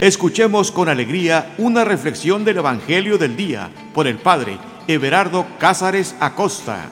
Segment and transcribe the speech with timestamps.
[0.00, 6.88] Escuchemos con alegría una reflexión del Evangelio del Día por el Padre Everardo Cázares Acosta.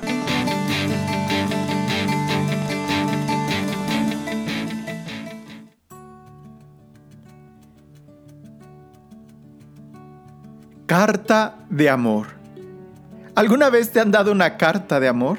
[10.87, 12.27] Carta de amor.
[13.37, 15.38] ¿Alguna vez te han dado una carta de amor?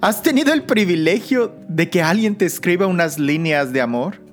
[0.00, 4.25] ¿Has tenido el privilegio de que alguien te escriba unas líneas de amor?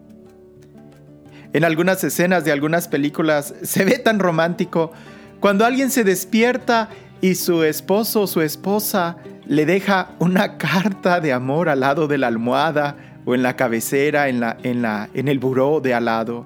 [1.53, 4.91] En algunas escenas de algunas películas se ve tan romántico
[5.39, 6.89] cuando alguien se despierta
[7.21, 12.17] y su esposo o su esposa le deja una carta de amor al lado de
[12.17, 16.05] la almohada o en la cabecera, en, la, en, la, en el buró de al
[16.05, 16.45] lado.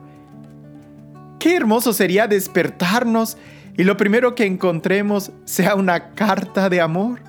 [1.40, 3.38] Qué hermoso sería despertarnos
[3.78, 7.20] y lo primero que encontremos sea una carta de amor.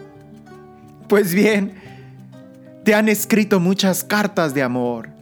[1.09, 1.75] Pues bien,
[2.85, 5.18] te han escrito muchas cartas de amor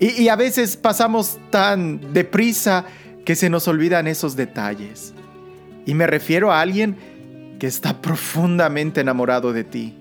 [0.00, 2.86] y, a veces pasamos tan deprisa
[3.26, 5.12] que se nos olvidan esos detalles.
[5.84, 6.96] Y me refiero a alguien
[7.58, 9.94] que está profundamente enamorado de ti,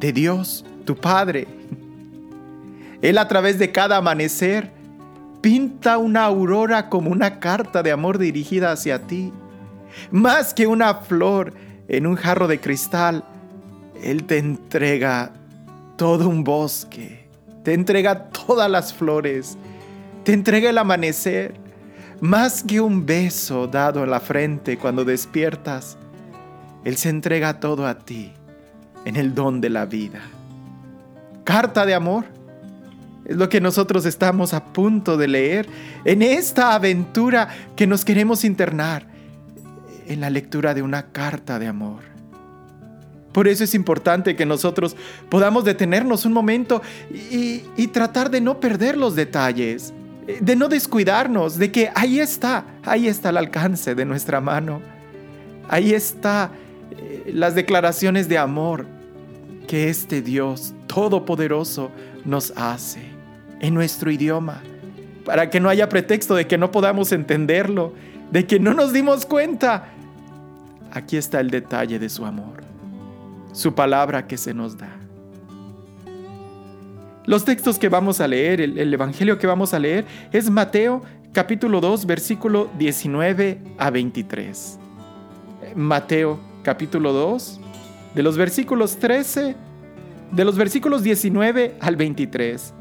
[0.00, 1.46] de Dios, tu Padre.
[3.02, 4.72] Él a través de cada amanecer
[5.42, 9.30] pinta una aurora como una carta de amor dirigida hacia ti.
[10.10, 11.52] Más que una flor
[11.86, 13.24] en un jarro de cristal,
[14.02, 15.34] Él te entrega
[15.98, 17.21] todo un bosque
[17.62, 19.56] te entrega todas las flores,
[20.24, 21.54] te entrega el amanecer,
[22.20, 25.96] más que un beso dado en la frente cuando despiertas,
[26.84, 28.32] Él se entrega todo a ti
[29.04, 30.20] en el don de la vida.
[31.44, 32.24] Carta de amor
[33.24, 35.68] es lo que nosotros estamos a punto de leer
[36.04, 39.06] en esta aventura que nos queremos internar
[40.06, 42.11] en la lectura de una carta de amor.
[43.32, 44.94] Por eso es importante que nosotros
[45.28, 49.92] podamos detenernos un momento y, tratar de no perder los detalles,
[50.40, 54.80] de no descuidarnos, de que ahí está, ahí está el alcance de nuestra mano,
[55.68, 56.52] ahí está
[56.90, 58.86] eh, las declaraciones de amor
[59.66, 61.90] que este Dios Todopoderoso
[62.24, 63.00] nos hace
[63.60, 64.62] en nuestro idioma,
[65.24, 67.94] para que no haya pretexto de que no podamos entenderlo,
[68.30, 69.88] de que no nos dimos cuenta.
[70.90, 72.71] Aquí está el detalle de su amor
[73.52, 74.90] su palabra que se nos da.
[77.24, 81.02] Los textos que vamos a leer, el, Evangelio que vamos a leer, es Mateo
[81.32, 84.78] capítulo 2, versículo 19 a 23.
[85.76, 87.60] Mateo capítulo 2,
[88.14, 89.54] de los versículos 13,
[90.32, 92.74] de los versículos 19 al 23.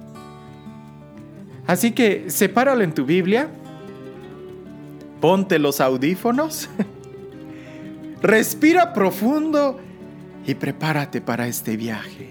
[1.67, 3.47] Así que sepáralo en tu Biblia,
[5.19, 6.67] ponte los audífonos,
[8.23, 9.79] respira profundo
[10.45, 12.29] y prepárate para este viaje.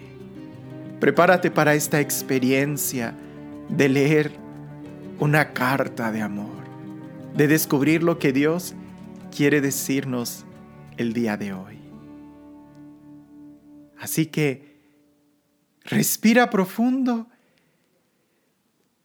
[1.00, 3.14] Prepárate para esta experiencia
[3.68, 4.32] de leer
[5.18, 6.64] una carta de amor,
[7.34, 8.74] de descubrir lo que Dios
[9.34, 10.44] quiere decirnos
[10.96, 11.78] el día de hoy.
[13.98, 14.80] Así que
[15.84, 17.28] respira profundo,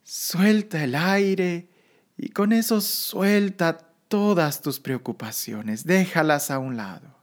[0.03, 1.69] suelta el aire
[2.17, 3.77] y con eso suelta
[4.07, 7.15] todas tus preocupaciones, déjalas a un lado.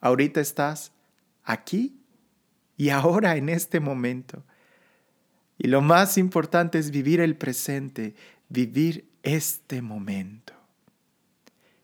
[0.00, 0.92] Ahorita estás
[1.50, 2.00] aquí
[2.76, 4.44] y ahora en este momento.
[5.58, 8.14] Y lo más importante es vivir el presente,
[8.48, 10.54] vivir este momento.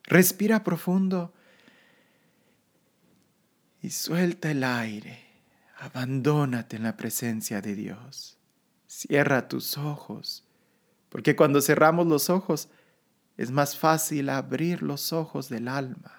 [0.04, 1.34] Respira profundo
[3.82, 5.26] y suelta el aire.
[5.78, 8.38] Abandónate en la presencia de Dios.
[8.86, 10.44] Cierra tus ojos,
[11.10, 12.70] porque cuando cerramos los ojos
[13.36, 16.15] es más fácil abrir los ojos del alma.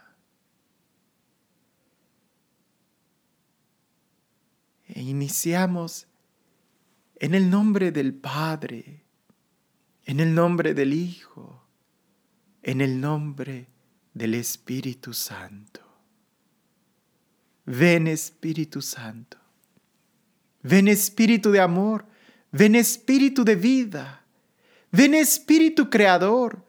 [4.87, 6.07] E iniciamos
[7.19, 9.03] en el nombre del Padre,
[10.05, 11.63] en el nombre del Hijo,
[12.63, 13.67] en el nombre
[14.13, 15.81] del Espíritu Santo.
[17.65, 19.37] Ven Espíritu Santo,
[20.63, 22.05] ven Espíritu de amor,
[22.51, 24.23] ven Espíritu de vida,
[24.89, 26.63] ven Espíritu Creador,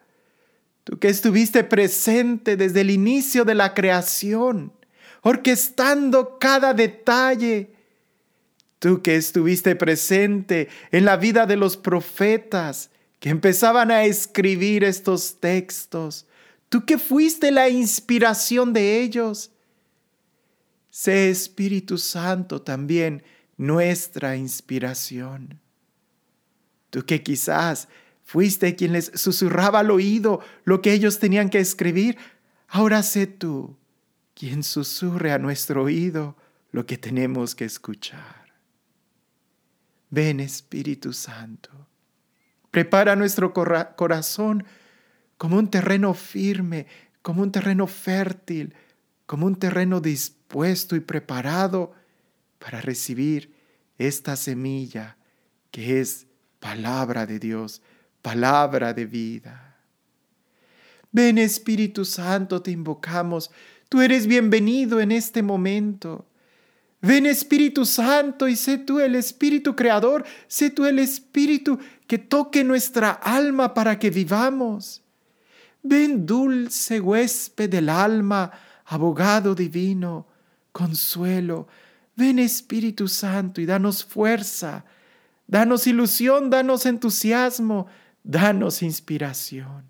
[0.83, 4.73] tú que estuviste presente desde el inicio de la creación,
[5.23, 7.78] orquestando cada detalle,
[8.79, 15.41] Tú que estuviste presente en la vida de los profetas que empezaban a escribir estos
[15.41, 16.27] textos,
[16.69, 19.51] tú que fuiste la inspiración de ellos,
[20.91, 23.25] sé Espíritu Santo también
[23.57, 25.61] nuestra inspiración.
[26.91, 27.89] Tú que quizás
[28.25, 32.17] fuiste quien les susurraba al oído lo que ellos tenían que escribir,
[32.69, 33.77] ahora sé tú
[34.35, 36.37] quien susurre a nuestro oído
[36.71, 38.38] lo que tenemos que escuchar.
[40.11, 41.71] Ven Espíritu Santo,
[42.71, 44.65] prepara nuestro corazón
[45.37, 46.87] como un terreno firme,
[47.23, 48.75] como un terreno fértil,
[49.27, 51.93] como un terreno dispuesto y preparado
[52.59, 53.55] para recibir
[53.99, 55.17] esta semilla
[55.71, 56.27] que es
[56.61, 57.83] palabra de Dios,
[58.23, 59.77] palabra de vida.
[61.13, 63.51] Ven Espíritu Santo, te invocamos.
[63.89, 66.28] Tú eres bienvenido en este momento.
[67.01, 72.65] Ven Espíritu Santo y sé tú el Espíritu Creador, sé tú el Espíritu que toque
[72.65, 75.03] nuestra alma para que vivamos.
[75.83, 78.51] Ven dulce huésped del alma,
[78.87, 80.27] abogado divino,
[80.73, 81.69] consuelo.
[82.17, 84.85] Ven Espíritu Santo y danos fuerza,
[85.47, 87.87] danos ilusión, danos entusiasmo,
[88.25, 89.85] danos inspiración.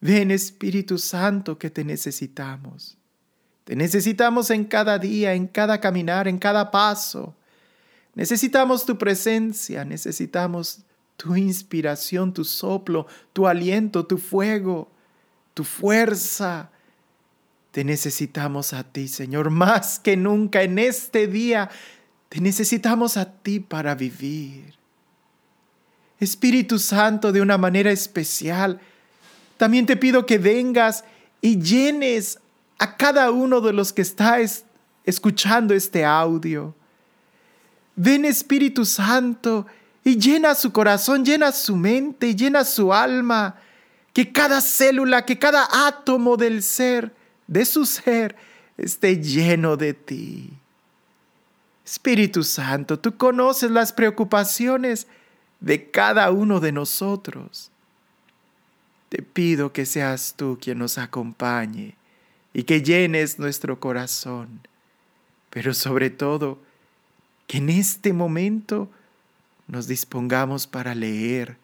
[0.00, 2.98] Ven Espíritu Santo que te necesitamos.
[3.64, 7.34] Te necesitamos en cada día, en cada caminar, en cada paso.
[8.14, 10.80] Necesitamos tu presencia, necesitamos
[11.16, 14.90] tu inspiración, tu soplo, tu aliento, tu fuego,
[15.54, 16.70] tu fuerza.
[17.70, 21.70] Te necesitamos a ti, Señor, más que nunca en este día.
[22.28, 24.74] Te necesitamos a ti para vivir.
[26.18, 28.80] Espíritu Santo, de una manera especial,
[29.56, 31.04] también te pido que vengas
[31.40, 32.38] y llenes
[32.82, 34.38] a cada uno de los que está
[35.04, 36.74] escuchando este audio.
[37.94, 39.68] Ven Espíritu Santo
[40.02, 43.54] y llena su corazón, llena su mente, llena su alma,
[44.12, 47.14] que cada célula, que cada átomo del ser,
[47.46, 48.34] de su ser,
[48.76, 50.50] esté lleno de ti.
[51.86, 55.06] Espíritu Santo, tú conoces las preocupaciones
[55.60, 57.70] de cada uno de nosotros.
[59.08, 61.94] Te pido que seas tú quien nos acompañe
[62.54, 64.60] y que llenes nuestro corazón,
[65.50, 66.58] pero sobre todo
[67.46, 68.90] que en este momento
[69.66, 71.56] nos dispongamos para leer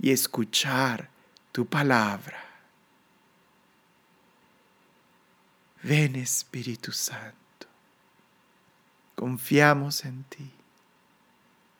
[0.00, 1.08] y escuchar
[1.52, 2.42] tu palabra.
[5.82, 7.66] Ven Espíritu Santo,
[9.14, 10.50] confiamos en ti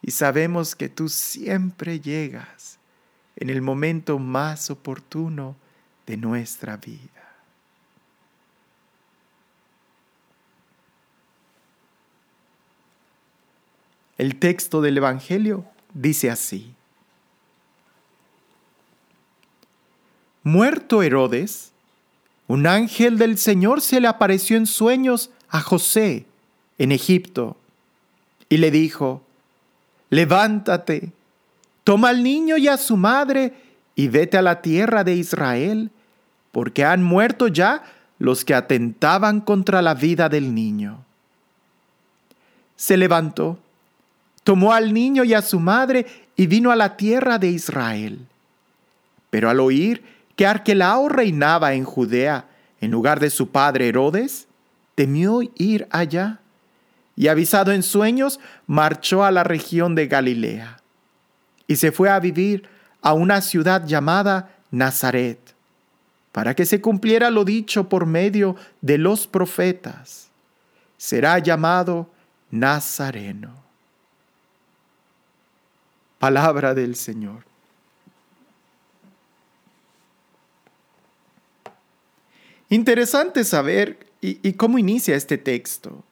[0.02, 2.78] y sabemos que tú siempre llegas
[3.36, 5.56] en el momento más oportuno
[6.06, 7.13] de nuestra vida.
[14.16, 16.72] El texto del Evangelio dice así.
[20.42, 21.72] Muerto Herodes,
[22.46, 26.26] un ángel del Señor se le apareció en sueños a José
[26.78, 27.56] en Egipto
[28.48, 29.22] y le dijo,
[30.10, 31.12] levántate,
[31.82, 33.54] toma al niño y a su madre
[33.94, 35.90] y vete a la tierra de Israel,
[36.52, 37.82] porque han muerto ya
[38.18, 41.04] los que atentaban contra la vida del niño.
[42.76, 43.58] Se levantó
[44.44, 46.06] tomó al niño y a su madre
[46.36, 48.18] y vino a la tierra de Israel.
[49.30, 50.04] Pero al oír
[50.36, 52.46] que Arquelao reinaba en Judea
[52.80, 54.46] en lugar de su padre Herodes,
[54.94, 56.40] temió ir allá
[57.16, 60.78] y avisado en sueños, marchó a la región de Galilea
[61.66, 62.68] y se fue a vivir
[63.00, 65.38] a una ciudad llamada Nazaret,
[66.32, 70.28] para que se cumpliera lo dicho por medio de los profetas.
[70.96, 72.10] Será llamado
[72.50, 73.63] Nazareno.
[76.24, 77.44] Palabra del Señor.
[82.70, 86.02] Interesante saber y, cómo inicia este texto.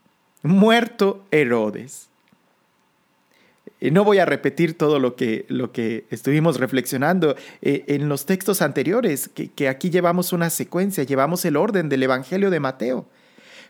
[0.43, 2.11] Muerto Herodes.
[3.81, 8.61] No voy a repetir todo lo que, lo que estuvimos reflexionando eh, en los textos
[8.61, 13.07] anteriores, que, aquí llevamos una secuencia, llevamos el orden del Evangelio de Mateo.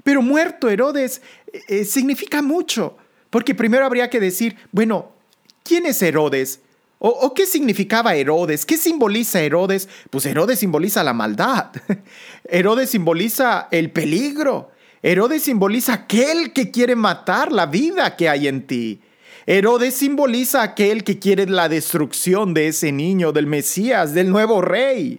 [0.02, 1.22] Pero muerto Herodes
[1.52, 2.96] eh, eh, significa mucho,
[3.30, 5.21] porque primero habría que decir, bueno,
[5.62, 6.60] ¿Quién es Herodes?
[7.04, 8.64] ¿O, qué significaba Herodes?
[8.64, 9.88] ¿Qué simboliza Herodes?
[10.08, 11.72] Pues Herodes simboliza la maldad.
[12.44, 14.70] Herodes simboliza el peligro.
[15.02, 19.00] Herodes simboliza aquel que quiere matar la vida que hay en ti.
[19.46, 25.18] Herodes simboliza aquel que quiere la destrucción de ese niño, del Mesías, del nuevo rey.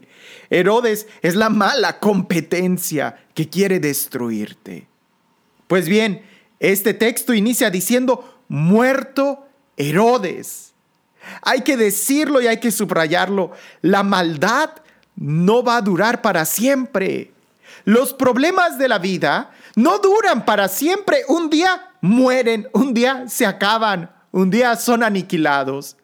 [0.49, 4.87] Herodes es la mala competencia que quiere destruirte.
[5.67, 6.21] Pues bien,
[6.61, 10.73] este texto inicia diciendo, muerto Herodes.
[11.41, 13.51] Hay que decirlo y hay que subrayarlo.
[13.81, 14.71] La maldad
[15.15, 17.31] no va a durar para siempre.
[17.85, 21.23] Los problemas de la vida no duran para siempre.
[21.27, 25.97] Un día mueren, un día se acaban, un día son aniquilados.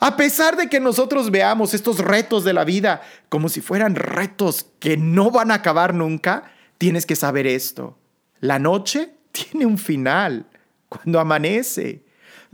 [0.00, 4.66] A pesar de que nosotros veamos estos retos de la vida como si fueran retos
[4.78, 7.96] que no van a acabar nunca, tienes que saber esto.
[8.40, 10.46] La noche tiene un final
[10.88, 12.05] cuando amanece.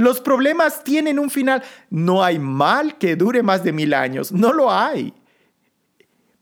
[0.03, 1.63] Los problemas tienen un final.
[1.89, 4.33] No hay mal que dure más de mil años.
[4.33, 5.15] No lo hay.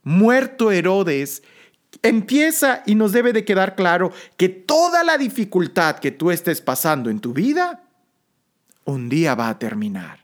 [0.02, 1.42] Muerto Herodes,
[2.02, 7.10] empieza y nos debe de quedar claro que toda la dificultad que tú estés pasando
[7.10, 7.82] en tu vida,
[8.86, 10.20] un día va a terminar.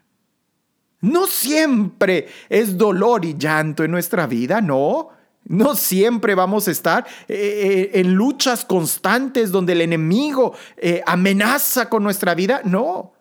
[1.01, 5.09] No siempre es dolor y llanto en nuestra vida, no.
[5.43, 11.87] No siempre vamos a estar eh, eh, en luchas constantes donde el enemigo eh, amenaza
[11.87, 12.61] con nuestra vida.
[12.65, 13.13] No.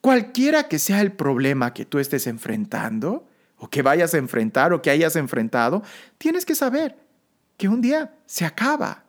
[0.00, 4.82] Cualquiera que sea el problema que tú estés enfrentando, o que vayas a enfrentar, o
[4.82, 5.82] que hayas enfrentado,
[6.18, 6.96] tienes que saber
[7.56, 9.04] que un día se acaba,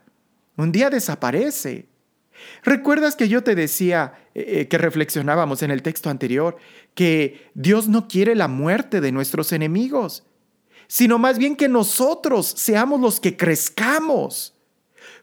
[0.55, 1.87] un día desaparece.
[2.63, 6.57] ¿Recuerdas que yo te decía que reflexionábamos en el texto anterior
[6.93, 10.23] que Dios no quiere la muerte de nuestros enemigos?
[10.87, 14.55] sino más bien que nosotros seamos los que crezcamos.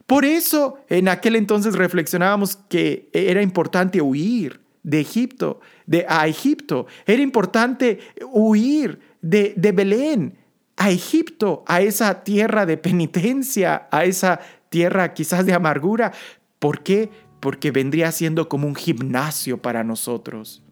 [0.07, 6.87] Por eso en aquel entonces reflexionábamos que era importante huir de Egipto, de a Egipto.
[7.07, 7.99] Era importante
[8.31, 10.39] huir de, de Belén
[10.77, 16.13] a Egipto, a esa tierra de penitencia, a esa tierra quizás de amargura.
[16.59, 17.11] ¿Por qué?
[17.41, 20.63] Porque vendría siendo como un gimnasio para nosotros.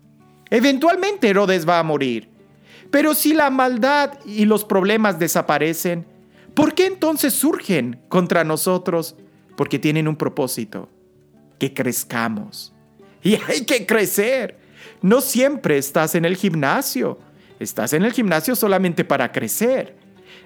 [0.50, 2.28] Eventualmente Herodes va a morir.
[2.90, 6.04] Pero si la maldad y los problemas desaparecen,
[6.54, 9.16] ¿por qué entonces surgen contra nosotros?
[9.57, 10.90] Porque tienen un propósito,
[11.59, 12.75] que crezcamos.
[13.23, 14.59] Y hay que crecer.
[15.00, 17.19] No siempre estás en el gimnasio.
[17.59, 19.97] Estás en el gimnasio solamente para crecer.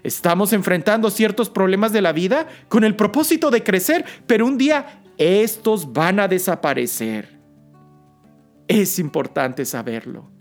[0.02, 5.02] Estamos enfrentando ciertos problemas de la vida con el propósito de crecer, pero un día
[5.16, 7.38] estos van a desaparecer.
[8.68, 10.36] Es importante saberlo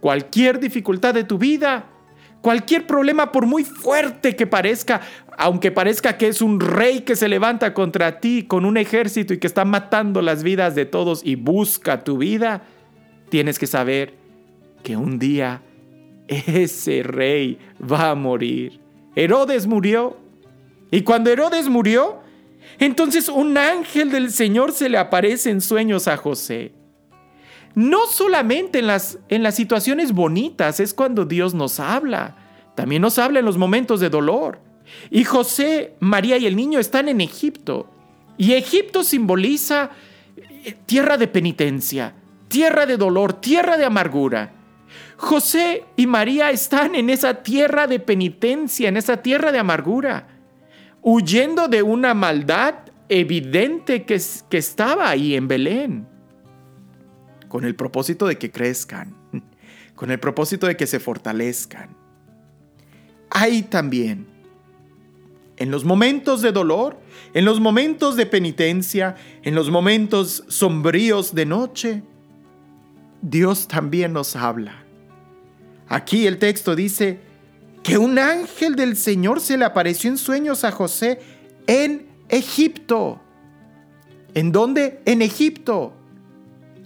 [0.00, 1.86] cualquier dificultad de tu vida,
[2.40, 5.00] cualquier problema por muy fuerte que parezca,
[5.38, 9.38] aunque parezca que es un rey que se levanta contra ti con un ejército y
[9.38, 12.62] que está matando las vidas de todos y busca tu vida,
[13.28, 14.14] tienes que saber
[14.82, 15.62] que un día
[16.26, 18.80] ese rey va a morir.
[19.14, 20.16] Herodes murió.
[20.90, 22.18] Y cuando Herodes murió,
[22.78, 26.72] entonces un ángel del Señor se le aparece en sueños a José
[27.78, 32.34] no solamente en las, en las situaciones bonitas es cuando Dios nos habla,
[32.74, 34.58] también nos habla en los momentos de dolor.
[35.10, 37.90] Y José, María y el niño están en Egipto.
[38.36, 39.90] Y Egipto simboliza
[40.36, 42.14] eh, tierra de penitencia,
[42.48, 44.52] tierra de dolor, tierra de amargura.
[45.16, 50.28] José y María están en esa tierra de penitencia, en esa tierra de amargura,
[51.02, 52.74] huyendo de una maldad
[53.08, 56.18] evidente que, que estaba ahí en Belén
[57.48, 59.14] con el propósito de que crezcan,
[59.94, 61.96] con el propósito de que se fortalezcan.
[63.30, 64.26] Hay también,
[65.58, 66.98] en los momentos de dolor,
[67.34, 72.02] en los momentos de penitencia, en los momentos sombríos de noche,
[73.22, 74.84] Dios también nos habla.
[75.88, 77.20] Aquí el texto dice
[77.82, 81.18] que un ángel del Señor se le apareció en sueños a José
[81.66, 83.20] en Egipto.
[84.34, 85.00] ¿En dónde?
[85.06, 85.92] En Egipto.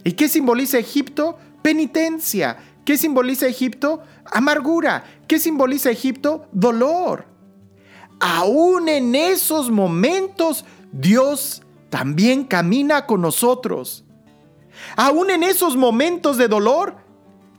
[0.03, 1.37] ¿Y qué simboliza Egipto?
[1.61, 2.57] Penitencia.
[2.85, 4.01] ¿Qué simboliza Egipto?
[4.25, 5.03] Amargura.
[5.27, 6.47] ¿Qué simboliza Egipto?
[6.51, 7.32] Dolor.
[8.25, 10.63] Aún en esos momentos,
[10.93, 14.05] Dios también camina con nosotros.
[14.95, 16.95] Aún en esos momentos de dolor,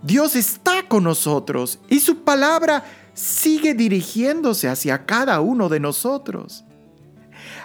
[0.03, 6.65] Dios está con nosotros y su palabra sigue dirigiéndose hacia cada uno de nosotros.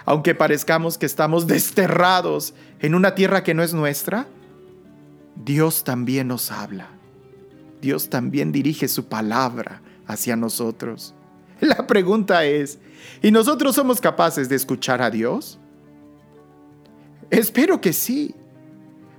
[0.04, 4.26] Aunque parezcamos que estamos desterrados en una tierra que no es nuestra,
[5.36, 6.88] Dios también nos habla.
[7.80, 11.14] Dios también dirige su palabra hacia nosotros.
[11.62, 12.78] La pregunta es,
[13.22, 15.58] ¿y nosotros somos capaces de escuchar a Dios?
[17.30, 18.34] Espero que sí.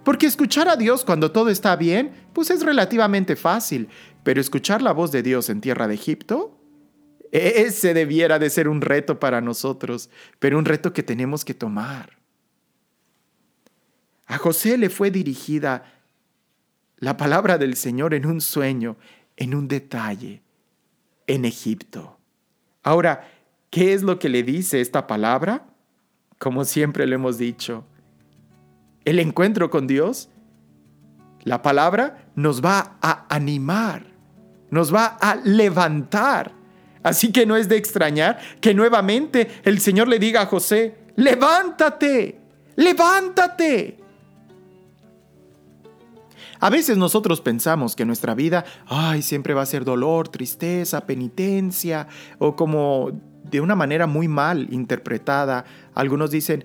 [0.04, 3.88] Porque escuchar a Dios cuando todo está bien, pues es relativamente fácil.
[4.24, 6.58] Pero escuchar la voz de Dios en tierra de Egipto,
[7.32, 12.18] ese debiera de ser un reto para nosotros, pero un reto que tenemos que tomar.
[14.26, 15.84] A José le fue dirigida
[16.98, 18.98] la palabra del Señor en un sueño,
[19.38, 20.42] en un detalle,
[21.28, 22.21] en Egipto.
[22.84, 23.28] Ahora,
[23.70, 25.66] ¿qué es lo que le dice esta palabra?
[26.40, 27.86] Como siempre lo hemos dicho,
[29.06, 30.30] el encuentro con Dios,
[31.44, 34.06] la palabra nos va a animar,
[34.70, 36.52] nos va a levantar.
[37.04, 42.40] Así que no es de extrañar que nuevamente el Señor le diga a José, levántate,
[42.76, 44.01] levántate.
[46.62, 52.08] A veces nosotros pensamos que nuestra vida, ay, siempre va a ser dolor, tristeza, penitencia,
[52.38, 53.12] o como
[53.50, 55.66] de una manera muy mal interpretada,
[55.96, 56.64] algunos dicen,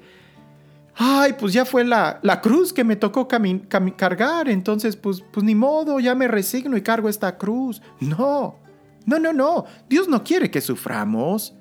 [0.95, 5.55] ay, pues ya fue la, la cruz que me tocó cargar, entonces pues, pues ni
[5.55, 7.81] modo, ya me resigno y cargo esta cruz.
[7.99, 8.59] No,
[9.07, 11.55] no, no, no, Dios no quiere que suframos.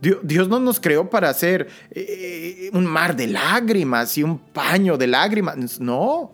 [0.00, 5.06] Dios, no nos creó para hacer eh, un mar de lágrimas y un paño de
[5.06, 5.78] lágrimas.
[5.78, 6.32] No.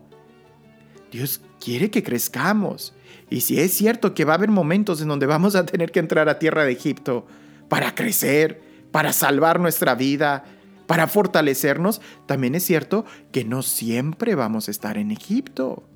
[1.11, 2.95] Dios quiere que crezcamos.
[3.31, 6.01] Y si es cierto que va a haber momentos en donde vamos a tener que
[6.01, 7.27] entrar a tierra de Egipto
[7.69, 10.45] para crecer, para salvar nuestra vida,
[10.87, 15.89] para fortalecernos, también es cierto que no siempre vamos a estar en Egipto.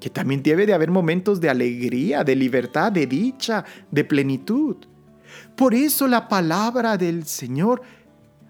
[0.00, 4.76] Que también debe de haber momentos de alegría, de libertad, de dicha, de plenitud.
[5.56, 7.82] Por eso la palabra del Señor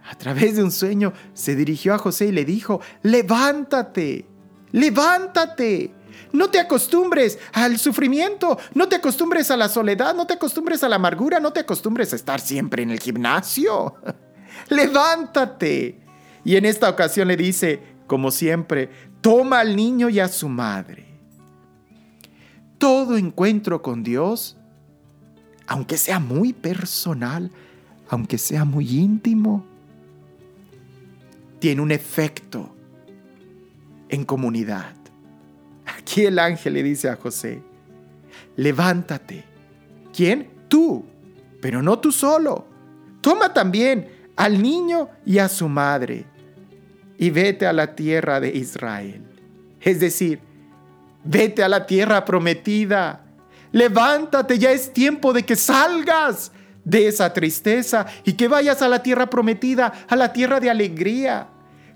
[0.09, 4.27] a través de un sueño se dirigió a José y le dijo, levántate,
[4.73, 5.93] levántate.
[6.33, 10.89] No te acostumbres al sufrimiento, no te acostumbres a la soledad, no te acostumbres a
[10.89, 13.95] la amargura, no te acostumbres a estar siempre en el gimnasio.
[14.69, 16.01] levántate.
[16.45, 21.07] Y en esta ocasión le dice, como siempre, toma al niño y a su madre.
[22.79, 24.57] Todo encuentro con Dios
[25.67, 27.51] aunque sea muy personal,
[28.09, 29.65] aunque sea muy íntimo,
[31.59, 32.75] tiene un efecto
[34.09, 34.95] en comunidad.
[36.07, 37.61] Aquí el ángel le dice a José,
[38.55, 39.45] levántate.
[40.15, 40.49] ¿Quién?
[40.69, 41.05] Tú,
[41.61, 42.65] pero no tú solo.
[43.21, 46.25] Toma también al niño y a su madre
[47.19, 49.21] y vete a la tierra de Israel.
[49.81, 50.39] Es decir,
[51.25, 53.27] vete a la tierra prometida
[53.73, 56.53] Levántate, ya es tiempo de que salgas
[56.85, 61.49] de esa tristeza y que vayas a la tierra prometida, a la tierra de alegría.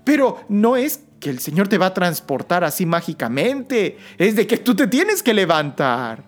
[0.03, 4.57] Pero no es que el Señor te va a transportar así mágicamente, es de que
[4.57, 6.23] tú te tienes que levantar.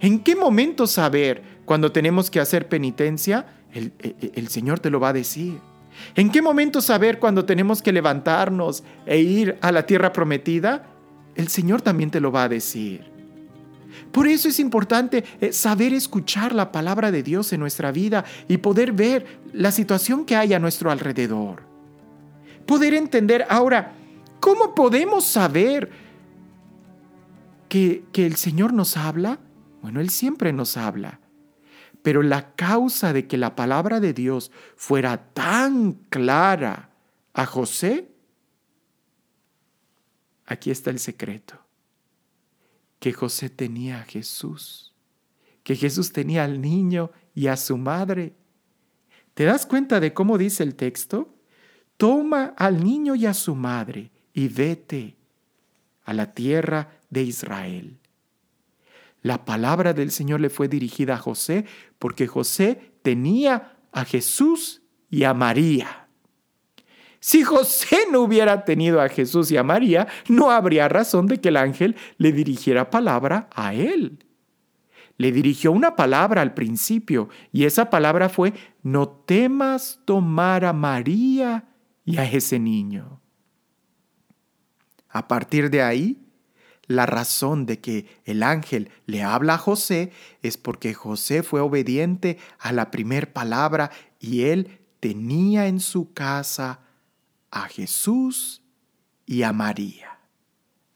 [0.00, 3.46] ¿En qué momento saber cuando tenemos que hacer penitencia?
[3.72, 3.92] El,
[4.34, 5.60] el, Señor te lo va a decir.
[6.16, 10.86] ¿En qué momento saber cuando tenemos que levantarnos e ir a la tierra prometida?
[11.36, 13.04] El Señor también te lo va a decir.
[14.10, 18.56] Por eso es importante eh, saber escuchar la palabra de Dios en nuestra vida y
[18.56, 21.73] poder ver la situación que hay a nuestro alrededor.
[22.66, 23.92] Poder entender ahora,
[24.40, 25.90] ¿cómo podemos saber
[27.68, 29.38] que, que el Señor nos habla?
[29.82, 31.20] Bueno, Él siempre nos habla.
[32.02, 36.90] Pero la causa de que la palabra de Dios fuera tan clara
[37.32, 38.08] a José,
[40.46, 41.64] aquí está el secreto
[43.04, 44.94] que José tenía a Jesús,
[45.62, 48.32] que Jesús tenía al niño y a su madre.
[49.34, 51.33] ¿Te das cuenta de cómo dice el texto?
[51.96, 55.16] Toma al niño y a su madre y vete
[56.04, 57.98] a la tierra de Israel.
[59.22, 61.64] La palabra del Señor le fue dirigida a José
[61.98, 66.08] porque José tenía a Jesús y a María.
[67.20, 71.48] Si José no hubiera tenido a Jesús y a María, no habría razón de que
[71.48, 74.18] el ángel le dirigiera palabra a él.
[75.16, 78.52] Le dirigió una palabra al principio y esa palabra fue,
[78.82, 81.64] no temas tomar a María
[82.04, 83.20] y a ese niño.
[85.08, 86.24] A partir de ahí,
[86.86, 90.12] la razón de que el ángel le habla a José
[90.42, 93.90] es porque José fue obediente a la primer palabra
[94.20, 96.80] y él tenía en su casa
[97.50, 98.62] a Jesús
[99.26, 100.18] y a María.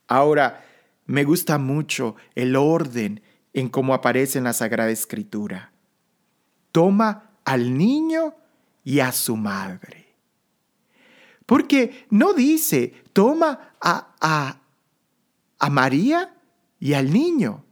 [0.07, 0.65] Ahora,
[1.05, 5.71] me gusta mucho el orden en cómo aparece en la Sagrada Escritura.
[6.71, 8.35] Toma al niño
[8.83, 9.98] y a su madre.
[11.49, 14.59] Porque no dice, toma a, a,
[15.57, 16.37] a María
[16.79, 17.65] y al niño.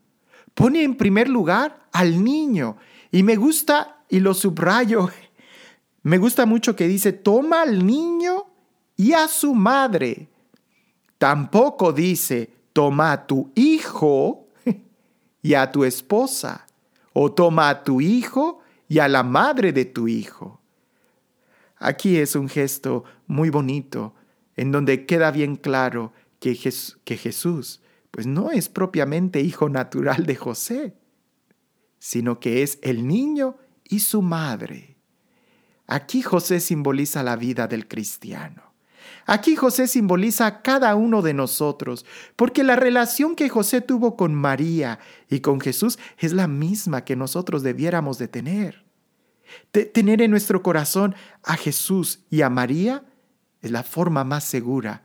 [0.56, 2.78] Pone en primer lugar al niño.
[3.12, 5.12] Y me gusta, y lo subrayo,
[6.02, 8.48] me gusta mucho que dice, toma al niño
[8.96, 10.28] y a su madre.
[11.20, 14.48] Tampoco dice, toma a tu hijo
[15.44, 16.66] y a tu esposa,
[17.14, 18.60] o toma a tu hijo
[18.90, 20.57] y a la madre de tu hijo.
[21.80, 24.16] Aquí es un gesto muy bonito,
[24.56, 30.96] en donde queda bien claro que, Jesús pues no es propiamente hijo natural de José,
[32.00, 34.98] sino que es el niño y su madre.
[35.86, 38.74] Aquí José simboliza la vida del cristiano.
[39.28, 44.34] Aquí José simboliza a cada uno de nosotros, porque la relación que José tuvo con
[44.34, 48.87] María y con Jesús es la misma que nosotros debiéramos de tener.
[49.72, 53.04] Tener en nuestro corazón a Jesús y a María
[53.62, 55.04] es la forma más segura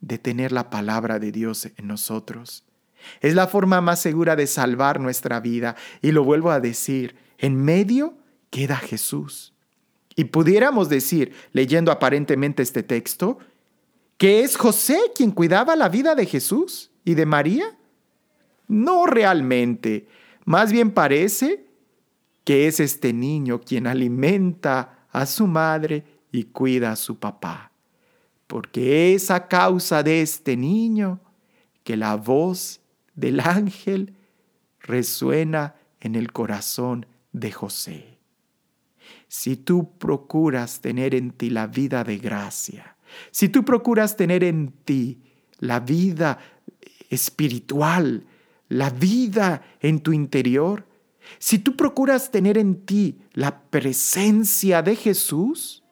[0.00, 2.64] de tener la palabra de Dios en nosotros.
[3.20, 5.76] Es la forma más segura de salvar nuestra vida.
[6.02, 8.14] Y lo vuelvo a decir, en medio
[8.50, 9.54] queda Jesús.
[10.16, 13.38] Y pudiéramos decir, leyendo aparentemente este texto,
[14.20, 17.74] ¿Que es José quien cuidaba la vida de Jesús y de María?
[18.68, 20.08] No realmente.
[20.44, 21.64] Más bien parece
[22.44, 27.72] que es este niño quien alimenta a su madre y cuida a su papá.
[28.46, 31.20] Porque es a causa de este niño
[31.84, 32.80] que la voz
[33.14, 34.14] del ángel
[34.80, 38.18] resuena en el corazón de José.
[39.28, 42.96] Si tú procuras tener en ti la vida de gracia,
[43.30, 45.22] si tú procuras tener en ti
[45.58, 46.38] la vida
[47.10, 48.24] espiritual,
[48.68, 50.86] la vida en tu interior,
[51.38, 55.84] si tú procuras tener en ti la presencia de Jesús,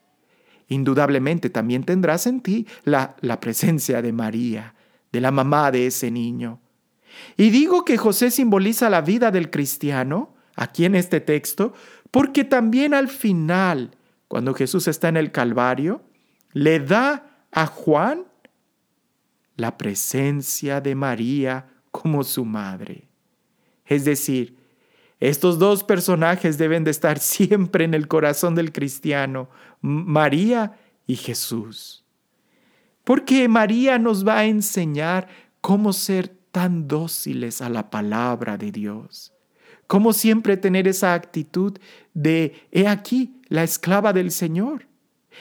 [0.68, 4.74] indudablemente también tendrás en ti la, la presencia de María,
[5.12, 6.60] de la mamá de ese niño.
[7.36, 11.72] Y digo que José simboliza la vida del cristiano, aquí en este texto,
[12.10, 13.96] porque también al final,
[14.26, 16.02] cuando Jesús está en el Calvario,
[16.52, 18.24] le da a Juan
[19.56, 23.08] la presencia de María como su madre.
[23.86, 24.57] Es decir,
[25.20, 29.48] estos dos personajes deben de estar siempre en el corazón del cristiano,
[29.80, 32.04] María y Jesús.
[33.04, 35.28] Porque María nos va a enseñar
[35.60, 39.32] cómo ser tan dóciles a la palabra de Dios.
[39.86, 41.78] Cómo siempre tener esa actitud
[42.12, 44.86] de, he aquí la esclava del Señor.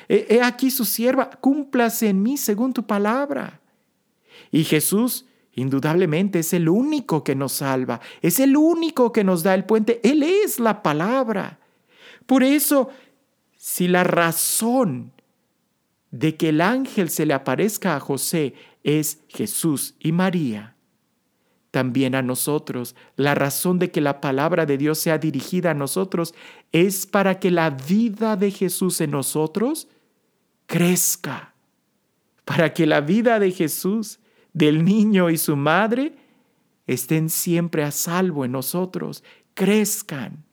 [0.07, 3.59] He, aquí su sierva, cúmplase en mí según tu palabra.
[4.51, 5.25] Y Jesús
[5.57, 9.99] Indudablemente es el único que nos salva, es el único que nos da el puente,
[10.03, 11.57] Él es la palabra.
[12.27, 12.89] Por eso,
[13.57, 15.13] si la razón
[16.11, 20.75] de que el ángel se le aparezca a José es Jesús y María,
[21.71, 26.35] también a nosotros, la razón de que la palabra de Dios sea dirigida a nosotros
[26.71, 29.87] es para que la vida de Jesús en nosotros
[30.67, 31.55] crezca,
[32.45, 34.19] para que la vida de Jesús
[34.57, 36.13] del niño y su madre
[36.87, 40.43] estén siempre a salvo en nosotros, crezcan.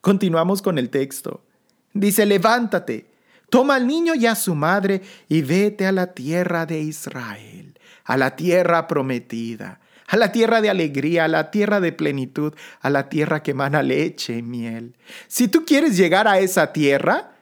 [0.00, 1.44] Continuamos con el texto.
[1.92, 3.06] Dice, levántate,
[3.50, 8.16] toma al niño y a su madre y vete a la tierra de Israel, a
[8.16, 13.08] la tierra prometida, a la tierra de alegría, a la tierra de plenitud, a la
[13.08, 14.96] tierra que emana leche y miel.
[15.28, 17.34] Si tú quieres llegar a esa tierra,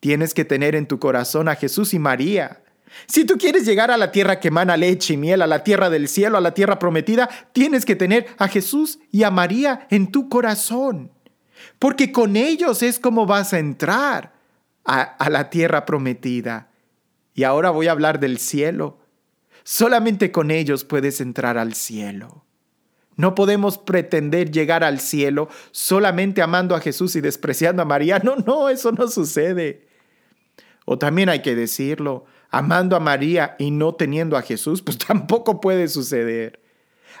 [0.00, 2.62] tienes que tener en tu corazón a Jesús y María.
[3.06, 5.90] Si tú quieres llegar a la tierra que emana leche y miel, a la tierra
[5.90, 10.10] del cielo, a la tierra prometida, tienes que tener a Jesús y a María en
[10.10, 11.10] tu corazón.
[11.78, 14.32] Porque con ellos es como vas a entrar
[14.84, 16.70] a, a la tierra prometida.
[17.34, 18.98] Y ahora voy a hablar del cielo.
[19.64, 22.44] Solamente con ellos puedes entrar al cielo.
[23.16, 28.18] No podemos pretender llegar al cielo solamente amando a Jesús y despreciando a María.
[28.18, 29.86] No, no, eso no sucede.
[30.84, 35.60] O también hay que decirlo, amando a María y no teniendo a Jesús, pues tampoco
[35.60, 36.60] puede suceder.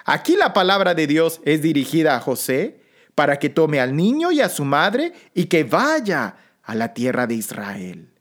[0.04, 2.80] Aquí la palabra de Dios es dirigida a José
[3.14, 7.26] para que tome al niño y a su madre y que vaya a la tierra
[7.26, 8.12] de Israel.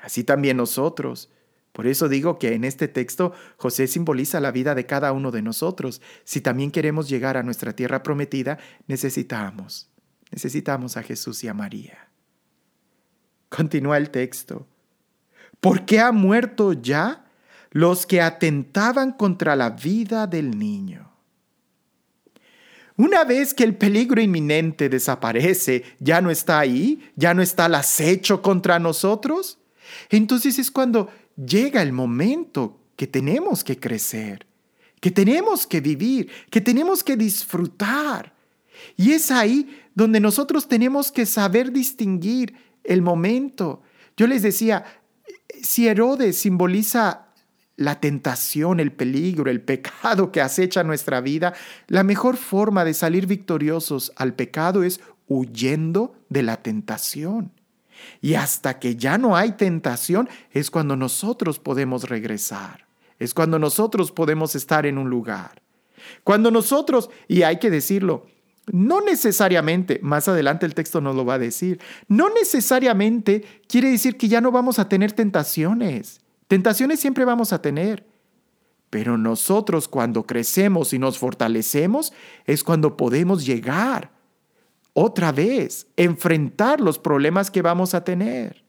[0.00, 1.30] Así también nosotros.
[1.72, 5.42] Por eso digo que en este texto José simboliza la vida de cada uno de
[5.42, 6.00] nosotros.
[6.24, 9.90] Si también queremos llegar a nuestra tierra prometida, necesitamos,
[10.30, 12.08] necesitamos a Jesús y a María.
[13.48, 14.66] Continúa el texto.
[15.60, 17.24] ¿Por qué ha muerto ya
[17.70, 21.08] los que atentaban contra la vida del niño?
[22.96, 27.76] Una vez que el peligro inminente desaparece, ya no está ahí, ya no está el
[27.76, 29.58] acecho contra nosotros,
[30.10, 34.46] entonces es cuando llega el momento que tenemos que crecer,
[35.00, 38.34] que tenemos que vivir, que tenemos que disfrutar.
[38.96, 43.82] Y es ahí donde nosotros tenemos que saber distinguir el momento.
[44.16, 44.84] Yo les decía,
[45.62, 47.28] si Herodes simboliza
[47.76, 51.54] la tentación, el peligro, el pecado que acecha nuestra vida,
[51.86, 57.52] la mejor forma de salir victoriosos al pecado es huyendo de la tentación.
[58.20, 62.86] Y hasta que ya no hay tentación es cuando nosotros podemos regresar,
[63.18, 65.62] es cuando nosotros podemos estar en un lugar.
[66.24, 68.26] Cuando nosotros, y hay que decirlo,
[68.72, 74.16] no necesariamente, más adelante el texto nos lo va a decir, no necesariamente quiere decir
[74.16, 76.20] que ya no vamos a tener tentaciones.
[76.46, 78.06] Tentaciones siempre vamos a tener.
[78.90, 82.12] Pero nosotros cuando crecemos y nos fortalecemos
[82.46, 84.10] es cuando podemos llegar
[84.94, 88.64] otra vez, enfrentar los problemas que vamos a tener.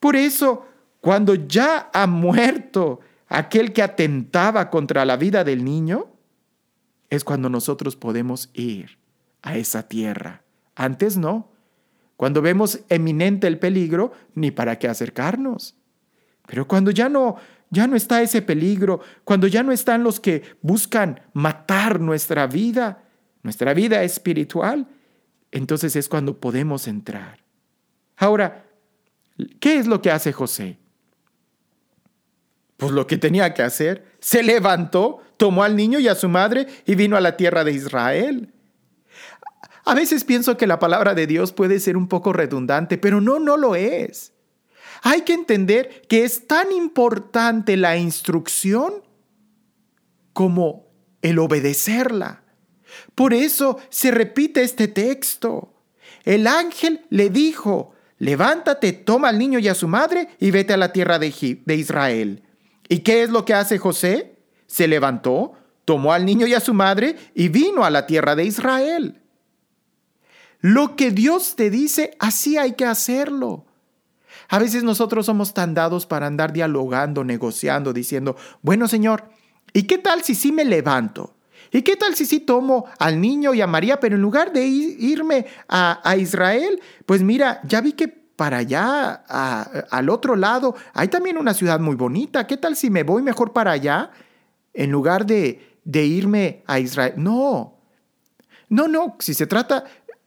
[0.00, 0.66] Por eso,
[1.00, 6.06] cuando ya ha muerto aquel que atentaba contra la vida del niño,
[7.10, 8.98] es cuando nosotros podemos ir
[9.42, 10.42] a esa tierra.
[10.74, 11.52] Antes no.
[12.16, 15.76] Cuando vemos eminente el peligro, ni para qué acercarnos.
[16.46, 17.36] Pero cuando ya no,
[17.70, 23.02] ya no está ese peligro, cuando ya no están los que buscan matar nuestra vida,
[23.42, 24.86] nuestra vida espiritual,
[25.50, 27.38] entonces es cuando podemos entrar.
[28.16, 28.64] Ahora,
[29.60, 30.78] ¿qué es lo que hace José?
[32.76, 34.04] Pues lo que tenía que hacer.
[34.20, 37.72] Se levantó, tomó al niño y a su madre y vino a la tierra de
[37.72, 38.52] Israel.
[39.86, 43.38] A veces pienso que la palabra de Dios puede ser un poco redundante, pero no,
[43.38, 44.32] no lo es.
[45.02, 48.94] Hay que entender que es tan importante la instrucción
[50.32, 50.88] como
[51.22, 52.42] el obedecerla.
[53.14, 55.72] Por eso se repite este texto.
[56.24, 60.78] El ángel le dijo, levántate, toma al niño y a su madre y vete a
[60.78, 62.42] la tierra de, Israel.
[62.88, 64.36] ¿Y qué es lo que hace José?
[64.66, 65.52] Se levantó,
[65.84, 69.22] tomó al niño y a su madre y vino a la tierra de Israel.
[70.66, 73.66] Lo que Dios te dice, así hay que hacerlo.
[74.48, 79.28] A veces nosotros somos tan dados para andar dialogando, negociando, diciendo, bueno Señor,
[79.72, 81.36] ¿y qué tal si sí me levanto?
[81.70, 84.66] ¿Y qué tal si sí tomo al niño y a María, pero en lugar de
[84.66, 89.22] irme a, Israel, pues mira, ya vi que para allá,
[89.88, 92.44] al otro lado, hay también una ciudad muy bonita.
[92.48, 94.10] ¿Qué tal si me voy mejor para allá
[94.74, 97.14] en lugar de, de irme a Israel?
[97.18, 97.78] No,
[98.68, 99.84] no, no, si se trata,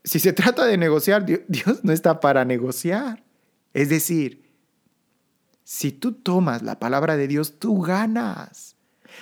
[0.10, 3.24] si se trata de negociar, Dios no está para negociar.
[3.76, 4.50] Es decir,
[5.64, 8.76] si tú tomas la palabra de Dios, tú ganas.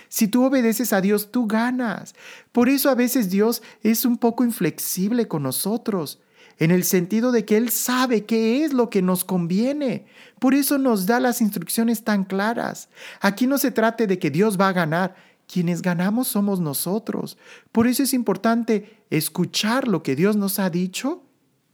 [0.08, 2.16] Si tú obedeces a Dios, tú ganas.
[2.54, 6.22] Por eso a veces Dios es un poco inflexible con nosotros,
[6.58, 10.06] en el sentido de que Él sabe qué es lo que nos conviene.
[10.40, 12.88] Por eso nos da las instrucciones tan claras.
[13.20, 15.16] Aquí no se trate de que Dios va a ganar.
[15.48, 17.38] Quienes ganamos somos nosotros.
[17.72, 21.24] Por eso es importante escuchar lo que Dios nos ha dicho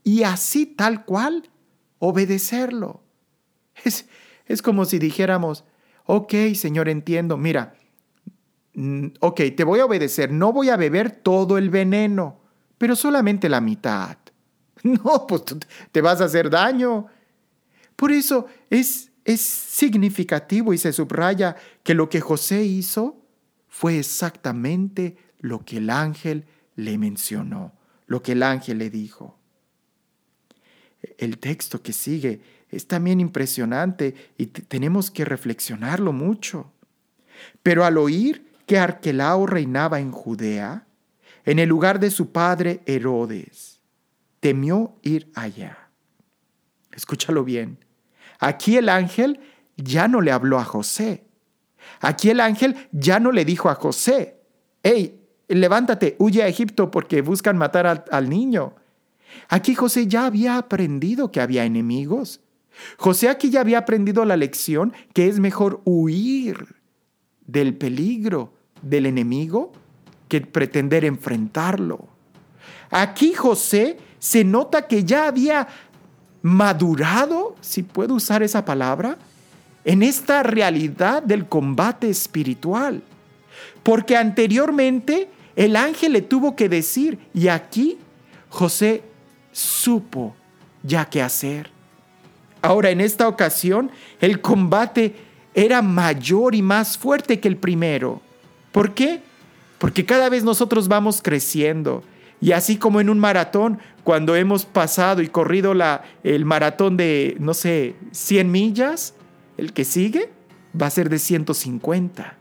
[0.04, 1.50] y así tal cual
[1.98, 3.02] obedecerlo.
[3.84, 4.06] Es,
[4.46, 5.64] es como si dijéramos,
[6.06, 7.74] ok, Señor, entiendo, mira,
[8.74, 12.40] mm, ok, te voy a obedecer, no voy a beber todo el veneno,
[12.78, 14.16] pero solamente la mitad.
[14.84, 15.44] No, pues
[15.92, 17.06] te vas a hacer daño.
[17.96, 23.23] Por eso es, es significativo y se subraya que lo que José hizo
[23.74, 26.44] fue exactamente lo que el ángel
[26.76, 27.72] le mencionó,
[28.06, 29.36] lo que el ángel le dijo.
[31.18, 36.70] El texto que sigue es también impresionante y tenemos que reflexionarlo mucho.
[37.64, 40.86] Pero al oír que Arquelao reinaba en Judea,
[41.44, 43.80] en el lugar de su padre Herodes,
[44.38, 45.90] temió ir allá.
[46.92, 47.84] Escúchalo bien.
[48.38, 49.40] Aquí el ángel
[49.76, 51.24] ya no le habló a José.
[52.00, 54.40] Aquí el ángel ya no le dijo a José,
[54.82, 58.74] hey, levántate, huye a Egipto porque buscan matar al, al niño.
[59.48, 62.40] Aquí José ya había aprendido que había enemigos.
[62.98, 66.76] José aquí ya había aprendido la lección que es mejor huir
[67.46, 69.72] del peligro del enemigo
[70.28, 72.08] que pretender enfrentarlo.
[72.90, 75.68] Aquí José se nota que ya había
[76.42, 79.18] madurado, si puedo usar esa palabra,
[79.84, 83.02] en esta realidad del combate espiritual.
[83.82, 87.98] Porque anteriormente el ángel le tuvo que decir, y aquí
[88.48, 89.02] José
[89.52, 90.34] supo
[90.82, 91.70] ya qué hacer.
[92.62, 95.14] Ahora, en esta ocasión, el combate
[95.54, 98.22] era mayor y más fuerte que el primero.
[98.72, 99.20] ¿Por qué?
[99.78, 102.02] Porque cada vez nosotros vamos creciendo.
[102.40, 107.36] Y así como en un maratón, cuando hemos pasado y corrido la, el maratón de,
[107.38, 109.13] no sé, 100 millas,
[109.56, 110.30] el que sigue
[110.80, 112.36] va a ser de 150.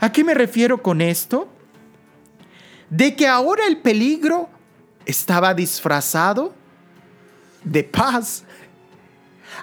[0.00, 1.48] ¿A qué me refiero con esto?
[2.90, 4.48] De que ahora el peligro
[5.06, 6.54] estaba disfrazado
[7.64, 8.44] de paz.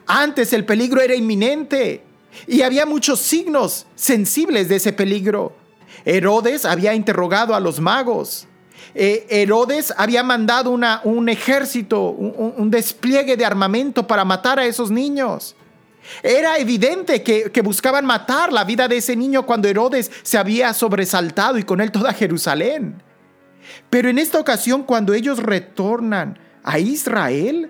[0.06, 2.04] Antes el peligro era inminente
[2.48, 5.56] y había muchos signos sensibles de ese peligro.
[6.06, 8.48] Herodes había interrogado a los magos.
[8.96, 14.90] Eh, Herodes había mandado una, un ejército, un, despliegue de armamento para matar a esos
[14.90, 15.56] niños.
[16.24, 20.74] Era evidente que, que, buscaban matar la vida de ese niño cuando Herodes se había
[20.74, 23.02] sobresaltado y con él toda Jerusalén.
[23.90, 27.70] Pero en esta ocasión, cuando ellos retornan a Israel,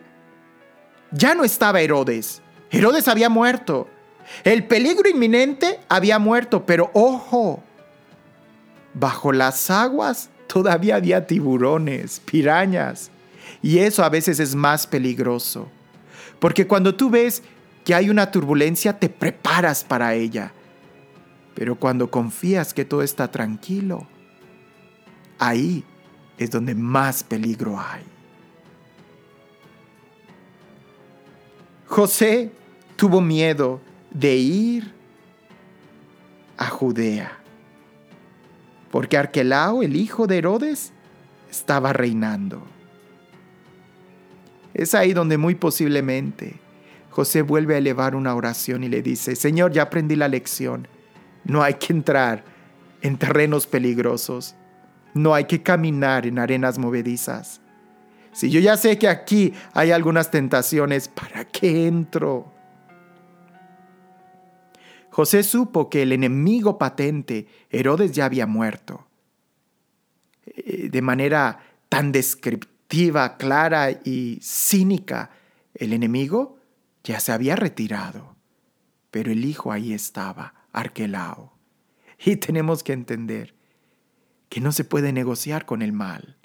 [1.12, 2.41] ya no estaba Herodes.
[2.71, 3.88] Herodes había muerto.
[4.43, 7.63] El peligro inminente había muerto, pero ojo,
[8.93, 13.12] bajo las aguas todavía había tiburones, pirañas.
[13.62, 15.67] Y eso a veces es más peligroso.
[16.39, 17.43] Porque cuando tú ves
[17.84, 20.52] que hay una turbulencia, te preparas para ella.
[21.56, 24.08] Pero cuando confías que todo está tranquilo,
[25.38, 25.84] ahí
[26.38, 28.04] es donde más peligro hay.
[31.88, 32.52] José
[32.96, 34.94] tuvo miedo de ir
[36.58, 37.39] a Judea.
[38.92, 40.94] Porque Arquelao, el hijo de Herodes,
[41.50, 42.63] estaba reinando.
[44.74, 46.60] Es ahí donde muy posiblemente
[47.19, 50.88] José vuelve a elevar una oración y le dice, Señor, ya aprendí la lección.
[51.43, 52.45] No hay que entrar
[53.01, 54.55] en terrenos peligrosos.
[55.13, 57.60] No hay que caminar en arenas movedizas.
[58.32, 62.53] Si yo ya sé que aquí hay algunas tentaciones, ¿para qué entro?
[65.10, 69.05] José supo que el enemigo patente, Herodes, ya había muerto.
[70.45, 75.32] Eh, de manera tan descriptiva, clara y cínica,
[75.73, 76.59] el enemigo
[77.04, 78.36] ya se había retirado,
[79.12, 81.58] pero el hijo ahí estaba, Arquelao.
[82.24, 83.56] Y tenemos que entender
[84.50, 86.38] que no se puede negociar con el mal.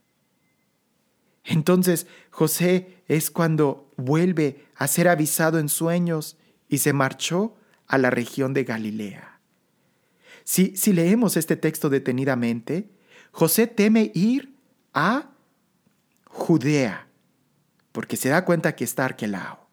[1.44, 6.38] Entonces José es cuando vuelve a ser avisado en sueños
[6.68, 9.40] y se marchó a la región de Galilea.
[10.44, 12.90] Si, si leemos este texto detenidamente,
[13.30, 14.54] José teme ir
[14.92, 15.30] a
[16.26, 17.08] Judea,
[17.92, 19.63] porque se da cuenta que está Arquelao.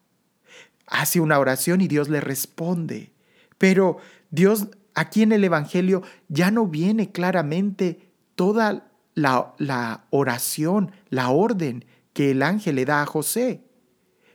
[0.92, 3.12] Hace una oración y Dios le responde.
[3.56, 3.96] Pero
[4.30, 11.86] Dios aquí en el Evangelio ya no viene claramente toda la, la, oración, la orden
[12.12, 13.64] que el ángel le da a José.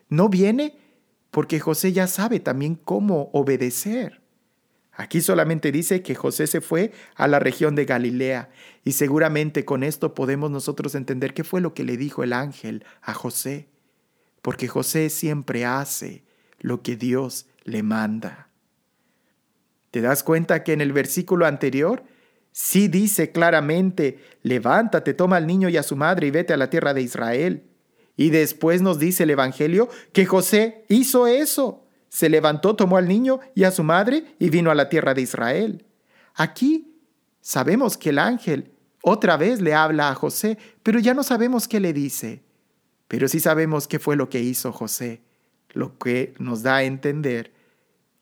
[0.09, 0.75] No viene
[1.29, 4.21] porque José ya sabe también cómo obedecer.
[4.93, 8.49] Aquí solamente dice que José se fue a la región de Galilea
[8.83, 12.83] y seguramente con esto podemos nosotros entender qué fue lo que le dijo el ángel
[13.03, 13.69] a José,
[14.41, 16.26] porque José siempre hace
[16.59, 18.49] lo que Dios le manda.
[19.91, 22.03] ¿Te das cuenta que en el versículo anterior
[22.51, 26.69] sí dice claramente, levántate, toma al niño y a su madre y vete a la
[26.69, 27.63] tierra de Israel?
[28.15, 31.85] Y después nos dice el Evangelio que José hizo eso.
[32.09, 35.21] Se levantó, tomó al niño y a su madre y vino a la tierra de
[35.21, 35.85] Israel.
[36.33, 36.95] Aquí
[37.41, 41.79] sabemos que el ángel otra vez le habla a José, pero ya no sabemos qué
[41.79, 42.43] le dice.
[43.07, 45.21] Pero sí sabemos qué fue lo que hizo José,
[45.77, 47.53] lo que nos da a entender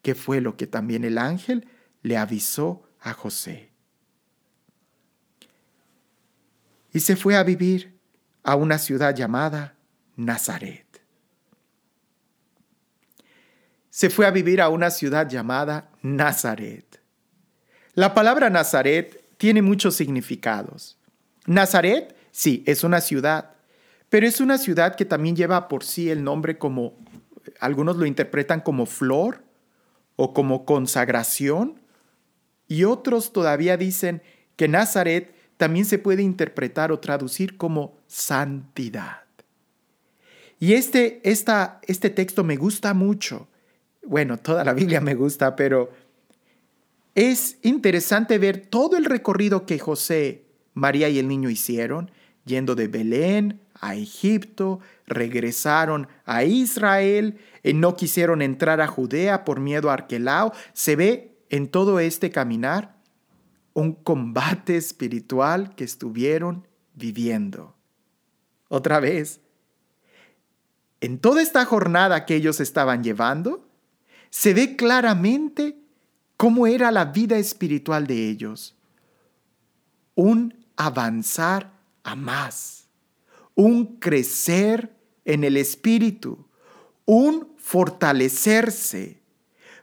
[0.02, 1.68] qué fue lo que también el ángel
[2.04, 3.72] le avisó a José.
[6.94, 7.98] Y se fue a vivir
[8.44, 9.76] a una ciudad llamada
[10.16, 10.86] Nazaret.
[13.90, 17.02] Se fue a vivir a una ciudad llamada Nazaret.
[17.94, 20.98] La palabra Nazaret tiene muchos significados.
[21.46, 23.56] Nazaret, sí, es una ciudad,
[24.10, 26.98] pero es una ciudad que también lleva por sí el nombre como,
[27.60, 29.44] algunos lo interpretan como flor
[30.16, 31.82] o como consagración,
[32.68, 34.22] y otros todavía dicen
[34.56, 39.24] que Nazaret también se puede interpretar o traducir como santidad.
[40.60, 43.48] Y este, esta, este texto me gusta mucho.
[44.06, 45.92] Bueno, toda la Biblia me gusta, pero
[47.14, 52.12] es interesante ver todo el recorrido que José, María y el niño hicieron,
[52.46, 59.60] yendo de Belén a Egipto, regresaron a Israel, y no quisieron entrar a Judea por
[59.60, 60.54] miedo a Arquelao.
[60.74, 62.96] Se ve en todo este caminar
[63.74, 67.76] un combate espiritual que estuvieron viviendo.
[68.70, 69.42] Otra vez,
[71.02, 73.68] en toda esta jornada que ellos estaban llevando,
[74.30, 75.78] se ve claramente
[76.38, 78.76] cómo era la vida espiritual de ellos.
[80.16, 81.72] Un avanzar
[82.04, 82.85] a más,
[83.56, 86.46] un crecer en el espíritu,
[87.06, 89.22] un fortalecerse,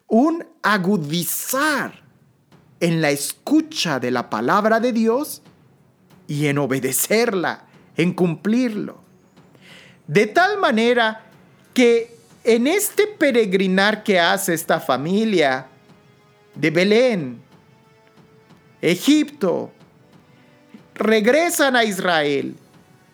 [0.06, 2.02] un agudizar
[2.80, 5.42] en la escucha de la palabra de Dios
[6.26, 9.00] y en obedecerla, en cumplirlo.
[10.06, 11.26] De tal manera
[11.74, 15.68] que en este peregrinar que hace esta familia
[16.54, 17.42] de Belén,
[18.80, 19.70] Egipto,
[20.94, 22.56] regresan a Israel,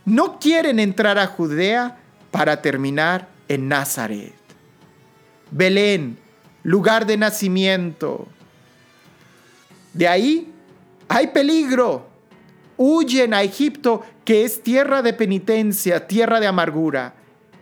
[0.09, 1.99] no quieren entrar a Judea
[2.31, 4.35] para terminar en Nazaret.
[5.51, 6.19] Belén,
[6.63, 8.27] lugar de nacimiento.
[9.93, 10.53] De ahí
[11.09, 12.09] hay peligro.
[12.77, 17.15] Huyen a Egipto que es tierra de penitencia, tierra de amargura.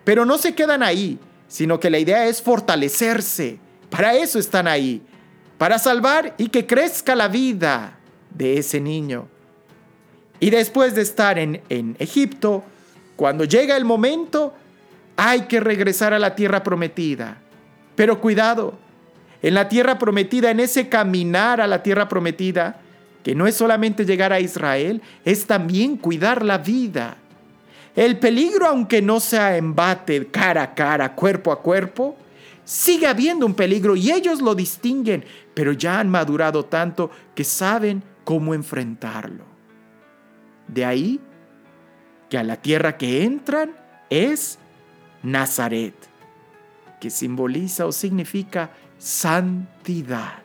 [0.05, 1.19] Pero no se quedan ahí,
[1.49, 3.59] sino que la idea es fortalecerse.
[3.91, 5.03] Para eso están ahí,
[5.59, 7.99] para salvar y que crezca la vida
[8.31, 9.29] de ese niño.
[10.41, 12.65] Y después de estar en, en Egipto,
[13.17, 14.55] cuando llega el momento,
[15.17, 17.39] hay que regresar a la tierra prometida.
[17.95, 18.79] Pero cuidado,
[19.43, 22.81] en la tierra prometida, en ese caminar a la tierra prometida,
[23.23, 27.17] que no es solamente llegar a Israel, es también cuidar la vida.
[27.95, 32.17] El peligro, aunque no sea embate cara a cara, cuerpo a cuerpo,
[32.67, 35.25] Sigue habiendo un peligro y ellos lo distinguen,
[35.55, 39.45] pero ya han madurado tanto que saben cómo enfrentarlo.
[40.69, 41.21] De ahí
[42.29, 43.73] que a la tierra que entran
[44.11, 44.59] es
[45.23, 45.95] Nazaret,
[47.01, 50.43] que simboliza o significa santidad.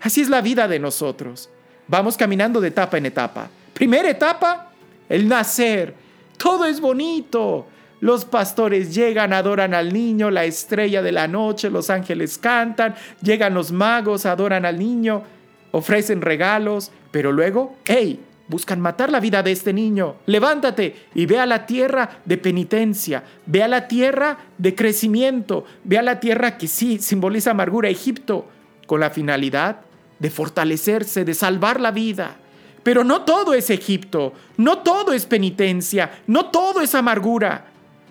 [0.00, 1.48] Así es la vida de nosotros.
[1.86, 3.48] Vamos caminando de etapa en etapa.
[3.72, 4.70] Primera etapa,
[5.08, 5.94] el nacer.
[6.36, 7.66] Todo es bonito.
[8.00, 13.54] Los pastores llegan, adoran al niño, la estrella de la noche, los ángeles cantan, llegan
[13.54, 15.22] los magos, adoran al niño,
[15.70, 18.18] ofrecen regalos, pero luego, ¡hey!
[18.52, 20.16] Buscan matar la vida de este niño.
[20.26, 25.96] Levántate y ve a la tierra de penitencia, ve a la tierra de crecimiento, ve
[25.96, 28.46] a la tierra que sí simboliza amargura, Egipto,
[28.86, 29.80] con la finalidad
[30.18, 32.36] de fortalecerse, de salvar la vida.
[32.82, 37.68] Pero no todo es Egipto, no todo es penitencia, no todo es amargura.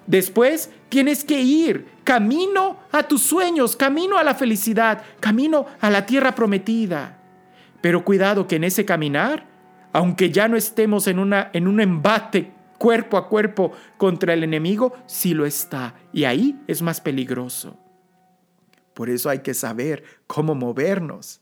[0.07, 6.07] Después tienes que ir camino a tus sueños, camino a la felicidad, camino a la
[6.07, 7.19] tierra prometida.
[7.79, 9.50] Pero cuidado que en ese caminar,
[9.93, 14.93] aunque ya no estemos en, una, en un embate cuerpo a cuerpo contra el enemigo,
[15.05, 15.95] sí lo está.
[16.13, 17.77] Y ahí es más peligroso.
[18.93, 21.41] Por eso hay que saber cómo movernos.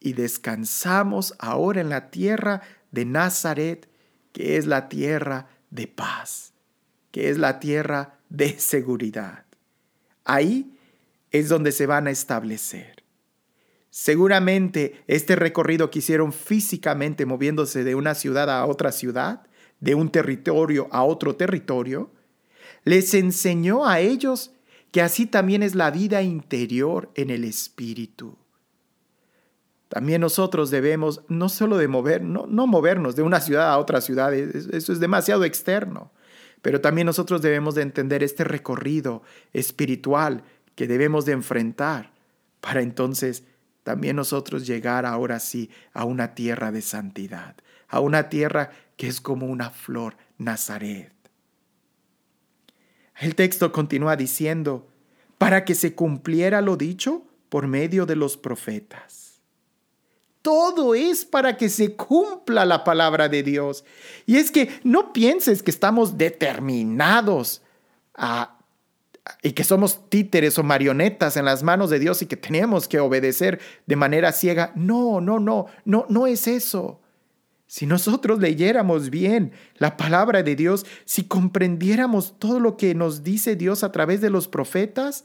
[0.00, 3.88] Y descansamos ahora en la tierra de Nazaret,
[4.32, 6.52] que es la tierra de paz
[7.12, 9.44] que es la tierra de seguridad.
[10.24, 10.76] Ahí
[11.30, 13.01] es donde se van a establecer.
[13.94, 19.42] Seguramente este recorrido que hicieron físicamente moviéndose de una ciudad a otra ciudad,
[19.80, 22.10] de un territorio a otro territorio,
[22.84, 24.52] les enseñó a ellos
[24.92, 28.38] que así también es la vida interior en el espíritu.
[29.90, 34.00] También nosotros debemos no solo de mover, no, no movernos de una ciudad a otra
[34.00, 36.12] ciudad, eso es demasiado externo,
[36.62, 39.22] pero también nosotros debemos de entender este recorrido
[39.52, 40.44] espiritual
[40.76, 42.10] que debemos de enfrentar
[42.62, 43.42] para entonces
[43.82, 47.56] también nosotros llegar ahora sí a una tierra de santidad,
[47.88, 51.12] a una tierra que es como una flor Nazaret.
[53.20, 54.88] El texto continúa diciendo,
[55.38, 59.40] para que se cumpliera lo dicho por medio de los profetas.
[60.40, 63.84] Todo es para que se cumpla la palabra de Dios.
[64.26, 67.62] Y es que no pienses que estamos determinados
[68.14, 68.58] a,
[69.42, 73.00] y que somos títeres o marionetas en las manos de Dios y que tenemos que
[73.00, 74.72] obedecer de manera ciega.
[74.74, 77.00] No, no, no, no, no es eso.
[77.66, 83.56] Si nosotros leyéramos bien la palabra de Dios, si comprendiéramos todo lo que nos dice
[83.56, 85.24] Dios a través de los profetas,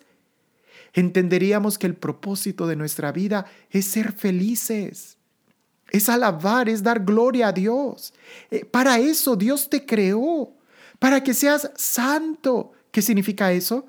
[0.93, 5.17] entenderíamos que el propósito de nuestra vida es ser felices,
[5.89, 8.13] es alabar, es dar gloria a Dios.
[8.49, 10.53] Eh, para eso Dios te creó,
[10.99, 12.71] para que seas santo.
[12.91, 13.85] ¿Qué significa eso?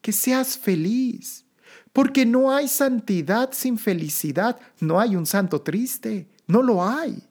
[0.00, 1.44] Que seas feliz.
[1.92, 4.58] Porque no hay santidad sin felicidad.
[4.80, 6.28] No hay un santo triste.
[6.46, 7.22] No lo hay.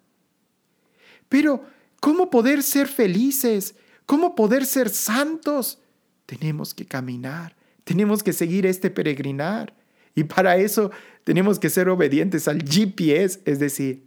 [1.30, 1.64] Pero,
[2.00, 3.76] ¿cómo poder ser felices?
[4.06, 5.80] ¿Cómo poder ser santos?
[6.26, 9.74] Tenemos que caminar tenemos que seguir este peregrinar.
[10.14, 10.92] Y para eso
[11.24, 14.06] tenemos que ser obedientes al GPS, es decir,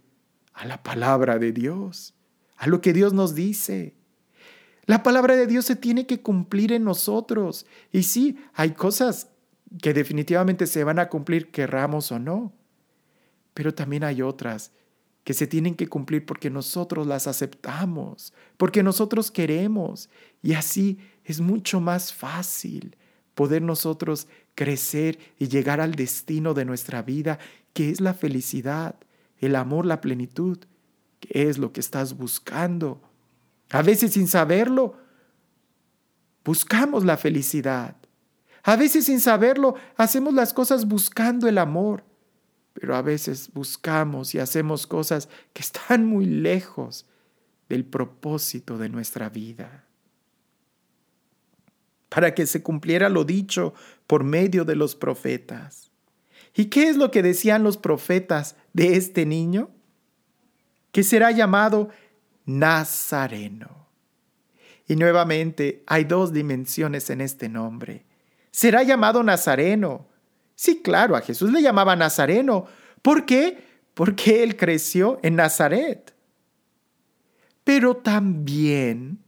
[0.53, 2.13] a la palabra de Dios,
[2.57, 3.95] a lo que Dios nos dice.
[4.91, 7.65] La palabra de Dios se tiene que cumplir en nosotros.
[7.93, 9.29] Y sí, hay cosas
[9.81, 12.51] que definitivamente se van a cumplir, querramos o no.
[13.53, 14.73] Pero también hay otras
[15.23, 20.09] que se tienen que cumplir porque nosotros las aceptamos, porque nosotros queremos.
[20.43, 22.97] Y así es mucho más fácil
[23.33, 27.39] poder nosotros crecer y llegar al destino de nuestra vida,
[27.71, 28.95] que es la felicidad,
[29.39, 30.57] el amor, la plenitud,
[31.21, 33.01] que es lo que estás buscando.
[33.71, 34.97] A veces sin saberlo,
[36.43, 37.95] buscamos la felicidad.
[38.63, 42.03] A veces sin saberlo, hacemos las cosas buscando el amor,
[42.73, 47.05] pero a veces buscamos y hacemos cosas que están muy lejos
[47.69, 49.85] del propósito de nuestra vida
[52.11, 53.73] para que se cumpliera lo dicho
[54.05, 55.91] por medio de los profetas.
[56.53, 59.69] ¿Y qué es lo que decían los profetas de este niño?
[60.91, 61.87] Que será llamado
[62.45, 63.87] Nazareno.
[64.87, 68.05] Y nuevamente hay dos dimensiones en este nombre.
[68.51, 70.07] Será llamado Nazareno.
[70.55, 72.65] Sí, claro, a Jesús le llamaba Nazareno.
[73.01, 73.63] ¿Por qué?
[73.93, 76.13] Porque él creció en Nazaret.
[77.63, 79.23] Pero también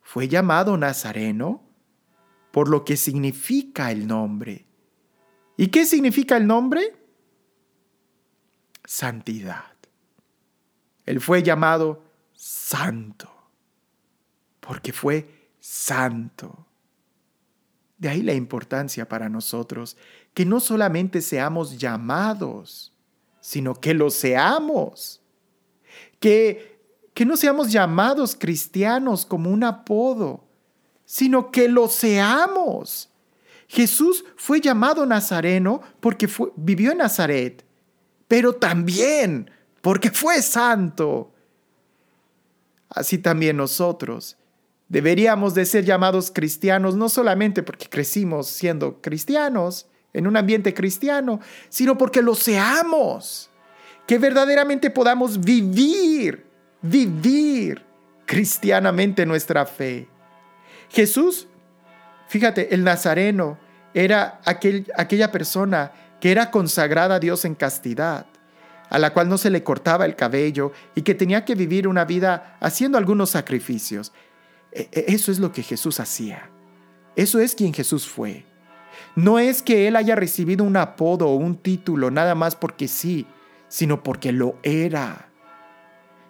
[0.00, 1.62] fue llamado Nazareno
[2.52, 4.66] por lo que significa el nombre.
[5.56, 6.94] ¿Y qué significa el nombre?
[8.84, 9.71] Santidad.
[11.06, 13.32] Él fue llamado santo
[14.62, 16.66] porque fue santo.
[17.98, 19.96] De ahí la importancia para nosotros
[20.34, 22.92] que no solamente seamos llamados,
[23.40, 25.20] sino que lo seamos.
[26.20, 26.80] Que,
[27.12, 30.44] que no seamos llamados cristianos como un apodo,
[31.04, 33.10] sino que lo seamos.
[33.66, 37.64] Jesús fue llamado Nazareno porque vivió en Nazaret,
[38.28, 39.50] pero también
[39.82, 41.30] porque fue santo.
[42.88, 44.38] Así también nosotros
[44.88, 51.40] deberíamos de ser llamados cristianos no solamente porque crecimos siendo cristianos, en un ambiente cristiano,
[51.68, 53.50] sino porque lo seamos,
[54.06, 56.44] que verdaderamente podamos vivir,
[56.82, 57.82] vivir
[58.26, 60.08] cristianamente nuestra fe.
[60.90, 61.48] Jesús,
[62.28, 63.58] fíjate, el Nazareno
[63.94, 68.26] era aquel, aquella persona que era consagrada a Dios en castidad,
[68.92, 72.04] a la cual no se le cortaba el cabello y que tenía que vivir una
[72.04, 74.12] vida haciendo algunos sacrificios.
[74.70, 76.50] E, e, eso es lo que Jesús hacía.
[77.16, 78.44] Eso es quien Jesús fue.
[79.16, 83.26] No es que Él haya recibido un apodo o un título nada más porque sí,
[83.66, 85.30] sino porque lo era.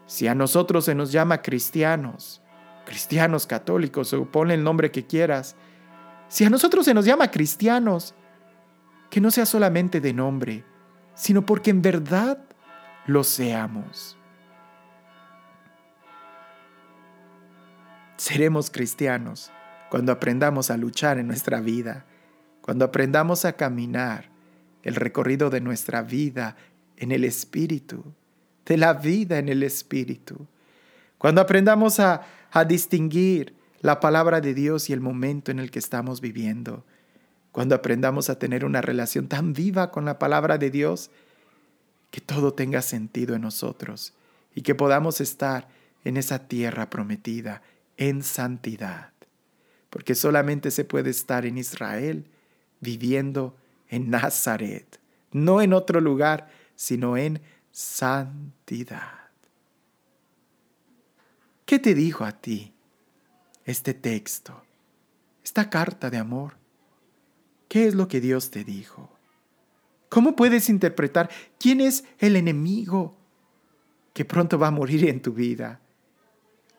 [0.06, 2.42] Si a nosotros se nos llama cristianos,
[2.86, 5.56] cristianos católicos o ponle el nombre que quieras,
[6.28, 8.14] si a nosotros se nos llama cristianos,
[9.10, 10.64] que no sea solamente de nombre,
[11.14, 12.38] sino porque en verdad
[13.06, 14.16] lo seamos.
[18.16, 19.50] Seremos cristianos
[19.90, 22.06] cuando aprendamos a luchar en nuestra vida
[22.62, 24.30] cuando aprendamos a caminar
[24.84, 26.56] el recorrido de nuestra vida
[26.96, 28.14] en el Espíritu,
[28.64, 30.46] de la vida en el Espíritu,
[31.18, 32.22] cuando aprendamos a,
[32.66, 36.84] distinguir la palabra de Dios y el momento en el que estamos viviendo,
[37.50, 41.10] cuando aprendamos a tener una relación tan viva con la palabra de Dios,
[42.12, 44.12] que todo tenga sentido en nosotros
[44.54, 45.66] y que podamos estar
[46.04, 47.62] en esa tierra prometida
[47.96, 49.12] en santidad,
[49.88, 52.26] porque solamente se puede estar en Israel
[52.80, 53.56] viviendo
[53.88, 55.00] en Nazaret,
[55.32, 57.40] no en otro lugar, sino en
[57.70, 59.30] santidad.
[61.64, 62.74] ¿Qué te dijo a ti
[63.64, 64.62] este texto,
[65.42, 66.58] esta carta de amor?
[67.68, 69.11] ¿Qué es lo que Dios te dijo?
[70.12, 73.16] ¿Cómo puedes interpretar quién es el enemigo
[74.12, 75.80] que pronto va a morir en tu vida?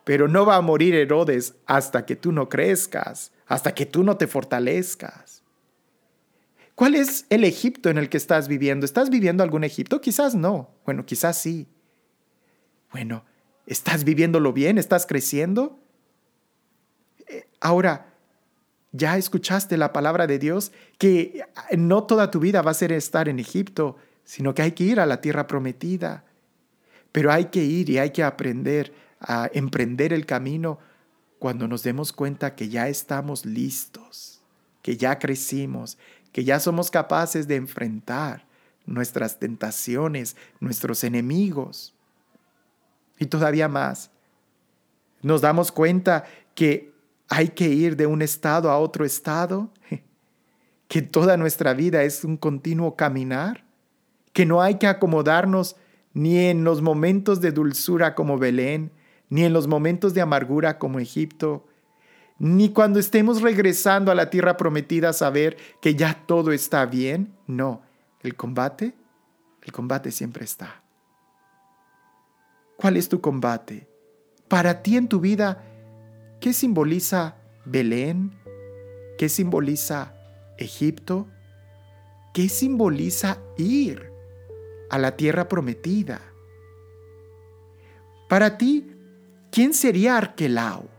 [0.03, 4.17] Pero no va a morir Herodes hasta que tú no crezcas, hasta que tú no
[4.17, 5.41] te fortalezcas.
[6.75, 8.85] ¿Cuál es el Egipto en el que estás viviendo?
[8.85, 9.99] ¿Estás viviendo algún Egipto?
[9.99, 10.69] Quizás no.
[10.85, 11.67] Bueno, quizás sí.
[12.91, 13.25] Bueno,
[13.65, 14.77] ¿estás viviéndolo bien?
[14.77, 15.79] ¿Estás creciendo?
[17.25, 18.12] Eh, ahora,
[18.93, 21.43] ya escuchaste la palabra de Dios que
[21.75, 24.99] no toda tu vida va a ser estar en Egipto, sino que hay que ir
[24.99, 26.23] a la tierra prometida.
[27.11, 30.79] Pero hay que ir y hay que aprender a emprender el camino
[31.39, 34.41] cuando nos demos cuenta que ya estamos listos,
[34.81, 35.97] que ya crecimos,
[36.31, 38.45] que ya somos capaces de enfrentar
[38.85, 41.93] nuestras tentaciones, nuestros enemigos.
[43.19, 44.11] Y todavía más,
[45.21, 46.92] nos damos cuenta que
[47.33, 49.71] hay que ir de un estado a otro estado,
[50.87, 53.65] que toda nuestra vida es un continuo caminar,
[54.33, 55.75] que no hay que acomodarnos
[56.13, 58.91] ni en los momentos de dulzura como Belén,
[59.29, 61.65] ni en los momentos de amargura como Egipto,
[62.37, 67.33] ni cuando estemos regresando a la tierra prometida a saber que ya todo está bien.
[67.47, 67.81] No,
[68.21, 68.93] el combate,
[69.63, 70.83] el combate siempre está.
[72.77, 73.87] ¿Cuál es tu combate?
[74.47, 75.63] Para ti en tu vida,
[76.43, 78.37] ¿qué simboliza Belén?
[79.17, 80.13] ¿Qué simboliza
[80.57, 81.29] Egipto?
[82.33, 84.11] ¿Qué simboliza ir
[84.89, 86.19] a la tierra prometida?
[88.27, 88.91] Para ti,
[89.51, 90.89] ¿quién sería Arquelao?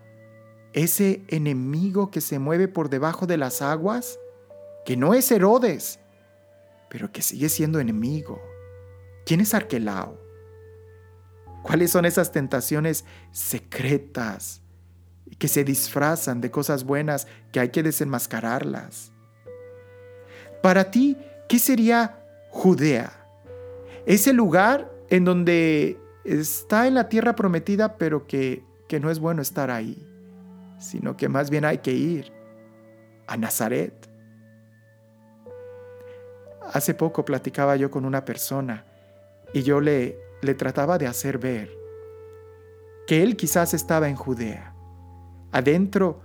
[0.72, 4.18] ese enemigo que se mueve por debajo de las aguas,
[4.86, 6.00] que no es Herodes,
[6.88, 8.40] pero que sigue siendo enemigo.
[9.26, 10.18] ¿Quién es Arquelao?
[11.62, 14.63] ¿Cuáles son esas tentaciones secretas
[15.38, 19.12] que se disfrazan de cosas buenas que hay que desenmascararlas?
[20.62, 21.16] Para ti,
[21.48, 22.18] ¿qué sería
[22.50, 23.12] Judea?
[24.06, 29.42] Ese lugar en donde está en la tierra prometida, pero que, que no es bueno
[29.42, 30.10] estar ahí
[30.84, 32.32] sino que más bien hay que ir
[33.26, 34.08] a Nazaret.
[36.72, 38.84] Hace poco platicaba yo con una persona
[39.52, 41.70] y yo le, le trataba de hacer ver
[43.06, 44.73] que él quizás estaba en Judea,
[45.54, 46.20] adentro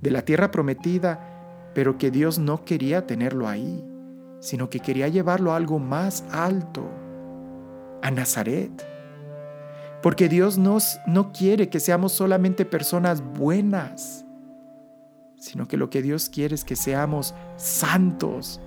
[0.00, 3.82] de la tierra prometida, pero que Dios no quería tenerlo ahí,
[4.40, 6.90] sino que quería llevarlo a algo más alto,
[8.02, 8.72] a Nazaret.
[10.02, 14.24] Porque Dios nos, no quiere que seamos solamente personas buenas,
[15.38, 18.60] sino que lo que Dios quiere es que seamos santos,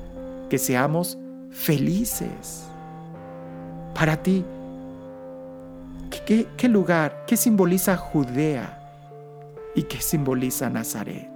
[0.49, 1.17] que seamos
[1.51, 2.63] felices.
[3.93, 4.45] Para ti,
[6.25, 8.84] ¿qué, qué lugar, qué simboliza Judea
[9.75, 11.29] y qué simboliza Nazaret?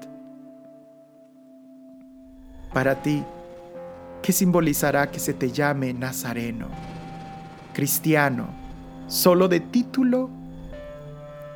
[2.73, 3.23] Para ti,
[4.21, 6.69] ¿qué simbolizará que se te llame Nazareno,
[7.73, 8.47] cristiano,
[9.07, 10.29] solo de título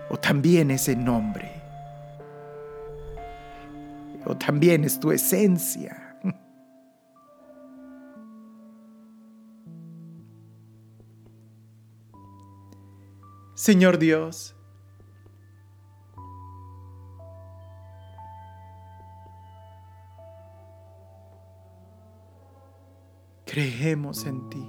[0.09, 1.51] o también ese nombre?
[4.25, 6.17] ¿O también es tu esencia?
[13.55, 14.52] Señor Dios,
[23.53, 24.67] creemos en ti.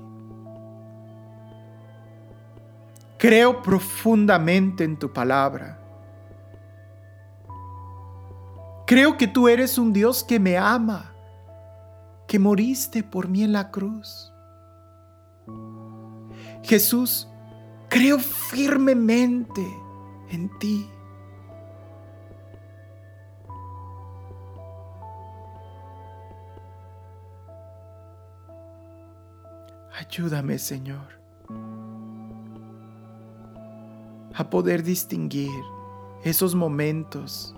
[3.17, 5.81] Creo profundamente en tu palabra.
[8.87, 11.15] Creo que tú eres un Dios que me ama,
[12.29, 14.31] que moriste por mí en la cruz.
[16.63, 17.27] Jesús,
[17.89, 19.67] creo firmemente
[20.29, 20.91] en ti.
[30.07, 31.19] Ayúdame, Señor,
[34.35, 35.49] a poder distinguir
[36.25, 37.55] esos momentos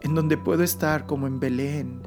[0.00, 2.02] en donde puedo estar como en Belén,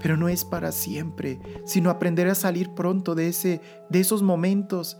[0.00, 4.98] pero no es para siempre, sino aprender a salir pronto de ese de esos momentos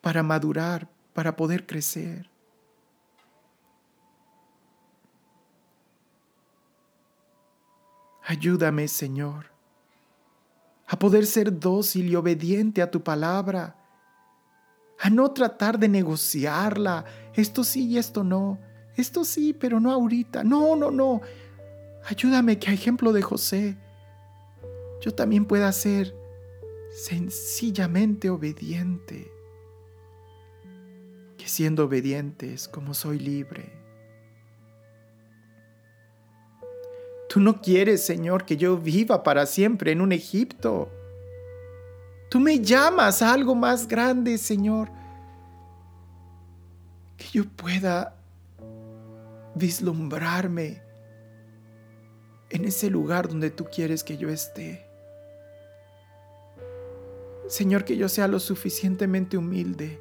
[0.00, 2.30] para madurar, para poder crecer.
[8.22, 9.55] Ayúdame, Señor,
[10.86, 13.76] a poder ser dócil y obediente a tu palabra,
[14.98, 18.58] a no tratar de negociarla, esto sí y esto no,
[18.96, 21.20] esto sí, pero no ahorita, no, no, no.
[22.08, 23.76] Ayúdame que a ejemplo de José,
[25.00, 26.14] yo también pueda ser
[26.90, 29.36] sencillamente obediente
[31.46, 33.85] siendo obedientes como soy libre.
[37.28, 40.90] Tú no quieres, Señor, que yo viva para siempre en un Egipto.
[42.30, 44.90] Tú me llamas a algo más grande, Señor.
[47.16, 48.16] Que yo pueda
[49.54, 50.82] vislumbrarme
[52.50, 54.86] en ese lugar donde tú quieres que yo esté.
[57.48, 60.00] Señor, que yo sea lo suficientemente humilde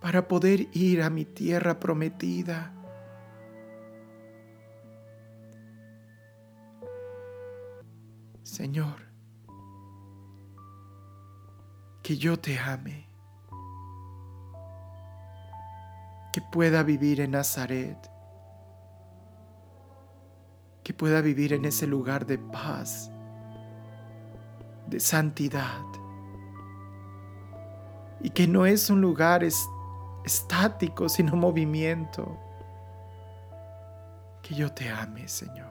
[0.00, 2.74] para poder ir a mi tierra prometida.
[8.60, 9.00] Señor,
[12.02, 13.08] que yo te ame,
[16.30, 17.96] que pueda vivir en Nazaret,
[20.84, 23.10] que pueda vivir en ese lugar de paz,
[24.88, 25.86] de santidad,
[28.20, 29.42] y que no es un lugar
[30.22, 32.38] estático, sino movimiento.
[34.42, 35.70] Que yo te ame, Señor.